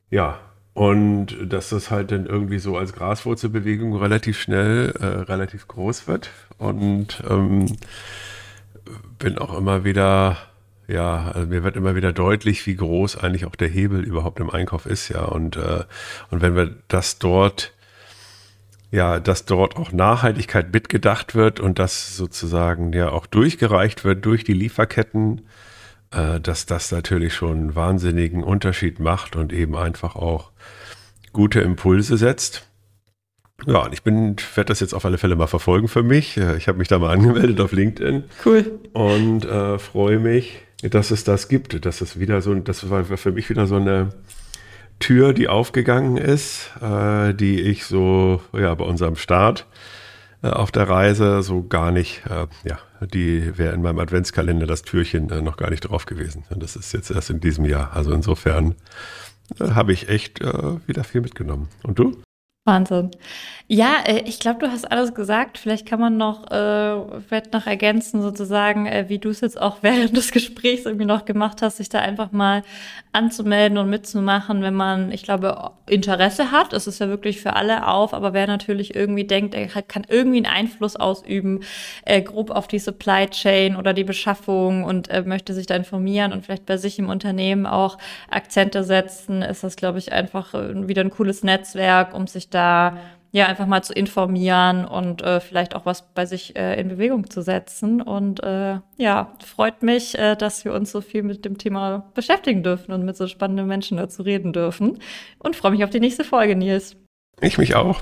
Ja, 0.09 0.39
und 0.75 1.37
dass 1.41 1.69
das 1.69 1.89
halt 1.89 2.11
dann 2.11 2.25
irgendwie 2.25 2.59
so 2.59 2.77
als 2.77 2.91
Graswurzelbewegung 2.91 3.95
relativ 3.95 4.37
schnell, 4.37 4.93
äh, 4.99 5.05
relativ 5.05 5.69
groß 5.69 6.05
wird. 6.07 6.29
Und 6.57 7.23
ähm, 7.29 7.77
bin 9.17 9.37
auch 9.37 9.57
immer 9.57 9.85
wieder, 9.85 10.37
ja, 10.89 11.31
also 11.33 11.47
mir 11.47 11.63
wird 11.63 11.77
immer 11.77 11.95
wieder 11.95 12.11
deutlich, 12.11 12.67
wie 12.67 12.75
groß 12.75 13.17
eigentlich 13.17 13.45
auch 13.45 13.55
der 13.55 13.69
Hebel 13.69 14.03
überhaupt 14.03 14.41
im 14.41 14.49
Einkauf 14.49 14.85
ist, 14.85 15.07
ja. 15.07 15.23
Und, 15.23 15.55
äh, 15.55 15.85
und 16.29 16.41
wenn 16.41 16.57
wir 16.57 16.75
das 16.89 17.19
dort 17.19 17.71
ja, 18.91 19.19
dass 19.19 19.45
dort 19.45 19.77
auch 19.77 19.91
Nachhaltigkeit 19.91 20.71
mitgedacht 20.73 21.35
wird 21.35 21.59
und 21.59 21.79
das 21.79 22.15
sozusagen 22.15 22.93
ja 22.93 23.09
auch 23.09 23.27
durchgereicht 23.27 24.03
wird 24.05 24.25
durch 24.25 24.43
die 24.43 24.53
Lieferketten, 24.53 25.41
äh, 26.15 26.39
dass 26.39 26.65
das 26.65 26.91
natürlich 26.91 27.33
schon 27.33 27.57
einen 27.57 27.75
wahnsinnigen 27.75 28.43
Unterschied 28.43 28.99
macht 28.99 29.35
und 29.35 29.51
eben 29.51 29.75
einfach 29.75 30.15
auch 30.15 30.51
gute 31.33 31.59
Impulse 31.61 32.17
setzt. 32.17 32.67
Ja, 33.65 33.79
und 33.79 33.93
ich 33.93 34.03
bin, 34.03 34.35
werde 34.55 34.69
das 34.69 34.79
jetzt 34.79 34.93
auf 34.93 35.05
alle 35.05 35.17
Fälle 35.17 35.35
mal 35.35 35.47
verfolgen 35.47 35.87
für 35.87 36.03
mich. 36.03 36.37
Äh, 36.37 36.57
ich 36.57 36.67
habe 36.67 36.77
mich 36.77 36.87
da 36.87 36.99
mal 36.99 37.09
angemeldet 37.13 37.59
auf 37.59 37.71
LinkedIn. 37.71 38.23
Cool. 38.45 38.79
Und 38.93 39.45
äh, 39.45 39.77
freue 39.77 40.19
mich, 40.19 40.59
dass 40.81 41.11
es 41.11 41.23
das 41.23 41.47
gibt. 41.47 41.85
Dass 41.85 42.01
es 42.01 42.19
wieder 42.19 42.41
so, 42.41 42.53
das 42.55 42.89
war 42.89 43.03
für 43.03 43.31
mich 43.31 43.49
wieder 43.49 43.67
so 43.67 43.75
eine 43.75 44.09
Tür, 44.99 45.33
die 45.33 45.49
aufgegangen 45.49 46.17
ist, 46.17 46.71
äh, 46.81 47.33
die 47.33 47.61
ich 47.61 47.85
so 47.85 48.41
ja 48.53 48.73
bei 48.73 48.85
unserem 48.85 49.15
Start 49.17 49.65
auf 50.51 50.71
der 50.71 50.89
Reise 50.89 51.41
so 51.43 51.63
gar 51.63 51.91
nicht, 51.91 52.23
äh, 52.29 52.47
ja, 52.67 52.79
die 53.01 53.57
wäre 53.57 53.73
in 53.73 53.81
meinem 53.81 53.99
Adventskalender 53.99 54.67
das 54.67 54.81
Türchen 54.81 55.29
äh, 55.29 55.41
noch 55.41 55.57
gar 55.57 55.69
nicht 55.69 55.81
drauf 55.81 56.05
gewesen. 56.05 56.43
Und 56.49 56.61
das 56.63 56.75
ist 56.75 56.93
jetzt 56.93 57.11
erst 57.11 57.29
in 57.29 57.39
diesem 57.39 57.65
Jahr. 57.65 57.91
Also 57.93 58.11
insofern 58.13 58.75
äh, 59.59 59.71
habe 59.71 59.93
ich 59.93 60.09
echt 60.09 60.41
äh, 60.41 60.87
wieder 60.87 61.03
viel 61.03 61.21
mitgenommen. 61.21 61.69
Und 61.83 61.99
du? 61.99 62.17
Wahnsinn. 62.67 63.11
Ja, 63.67 63.95
äh, 64.05 64.21
ich 64.25 64.39
glaube, 64.39 64.59
du 64.59 64.71
hast 64.71 64.91
alles 64.91 65.13
gesagt. 65.13 65.57
Vielleicht 65.59 65.87
kann 65.87 65.99
man 65.99 66.17
noch, 66.17 66.51
äh, 66.51 67.21
vielleicht 67.27 67.53
noch 67.53 67.65
ergänzen, 67.67 68.21
sozusagen, 68.23 68.85
äh, 68.87 69.05
wie 69.07 69.19
du 69.19 69.29
es 69.29 69.41
jetzt 69.41 69.59
auch 69.59 69.77
während 69.81 70.17
des 70.17 70.31
Gesprächs 70.31 70.85
irgendwie 70.85 71.05
noch 71.05 71.25
gemacht 71.25 71.61
hast, 71.61 71.77
sich 71.77 71.89
da 71.89 71.99
einfach 71.99 72.31
mal 72.31 72.63
anzumelden 73.11 73.77
und 73.77 73.89
mitzumachen, 73.89 74.61
wenn 74.61 74.73
man, 74.73 75.11
ich 75.11 75.23
glaube, 75.23 75.71
Interesse 75.87 76.51
hat. 76.51 76.73
Es 76.73 76.87
ist 76.87 76.99
ja 76.99 77.07
wirklich 77.07 77.39
für 77.41 77.55
alle 77.55 77.87
auf, 77.87 78.13
aber 78.13 78.33
wer 78.33 78.47
natürlich 78.47 78.95
irgendwie 78.95 79.25
denkt, 79.25 79.55
er 79.55 79.67
kann 79.67 80.05
irgendwie 80.07 80.37
einen 80.37 80.45
Einfluss 80.47 80.95
ausüben, 80.95 81.61
äh, 82.05 82.21
grob 82.21 82.51
auf 82.51 82.67
die 82.67 82.79
Supply 82.79 83.27
Chain 83.29 83.75
oder 83.77 83.93
die 83.93 84.03
Beschaffung 84.03 84.83
und 84.83 85.09
äh, 85.09 85.21
möchte 85.23 85.53
sich 85.53 85.67
da 85.67 85.75
informieren 85.75 86.33
und 86.33 86.45
vielleicht 86.45 86.65
bei 86.65 86.77
sich 86.77 86.99
im 86.99 87.09
Unternehmen 87.09 87.65
auch 87.65 87.97
Akzente 88.29 88.83
setzen, 88.83 89.41
ist 89.41 89.63
das, 89.63 89.75
glaube 89.75 89.99
ich, 89.99 90.11
einfach 90.11 90.53
äh, 90.53 90.87
wieder 90.87 91.01
ein 91.03 91.09
cooles 91.09 91.43
Netzwerk, 91.43 92.13
um 92.13 92.27
sich 92.27 92.49
da 92.55 92.97
ja 93.35 93.47
einfach 93.47 93.67
mal 93.67 93.83
zu 93.83 93.93
informieren 93.93 94.85
und 94.85 95.21
äh, 95.21 95.41
vielleicht 95.41 95.75
auch 95.75 95.85
was 95.85 96.13
bei 96.13 96.25
sich 96.25 96.55
äh, 96.55 96.79
in 96.79 96.87
Bewegung 96.87 97.29
zu 97.29 97.41
setzen. 97.41 98.01
Und 98.01 98.41
äh, 98.43 98.79
ja, 98.97 99.33
freut 99.45 99.83
mich, 99.83 100.17
äh, 100.17 100.35
dass 100.35 100.63
wir 100.63 100.73
uns 100.73 100.91
so 100.91 101.01
viel 101.01 101.21
mit 101.21 101.43
dem 101.43 101.57
Thema 101.57 102.09
beschäftigen 102.13 102.63
dürfen 102.63 102.93
und 102.93 103.03
mit 103.03 103.17
so 103.17 103.27
spannenden 103.27 103.67
Menschen 103.67 103.97
dazu 103.97 104.23
reden 104.23 104.53
dürfen. 104.53 104.99
Und 105.37 105.57
freue 105.57 105.71
mich 105.71 105.83
auf 105.83 105.89
die 105.89 105.99
nächste 105.99 106.23
Folge, 106.23 106.55
Nils. 106.55 106.95
Ich 107.41 107.57
mich 107.57 107.75
auch. 107.75 107.99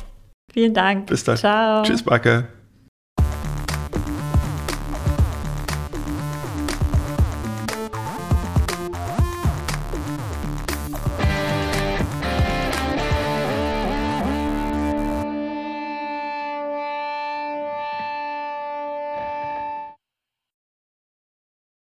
Vielen 0.51 0.75
Dank. 0.75 1.07
Bis 1.07 1.23
dann. 1.23 1.37
Ciao. 1.37 1.81
Tschüss, 1.81 2.03
Backe. 2.03 2.47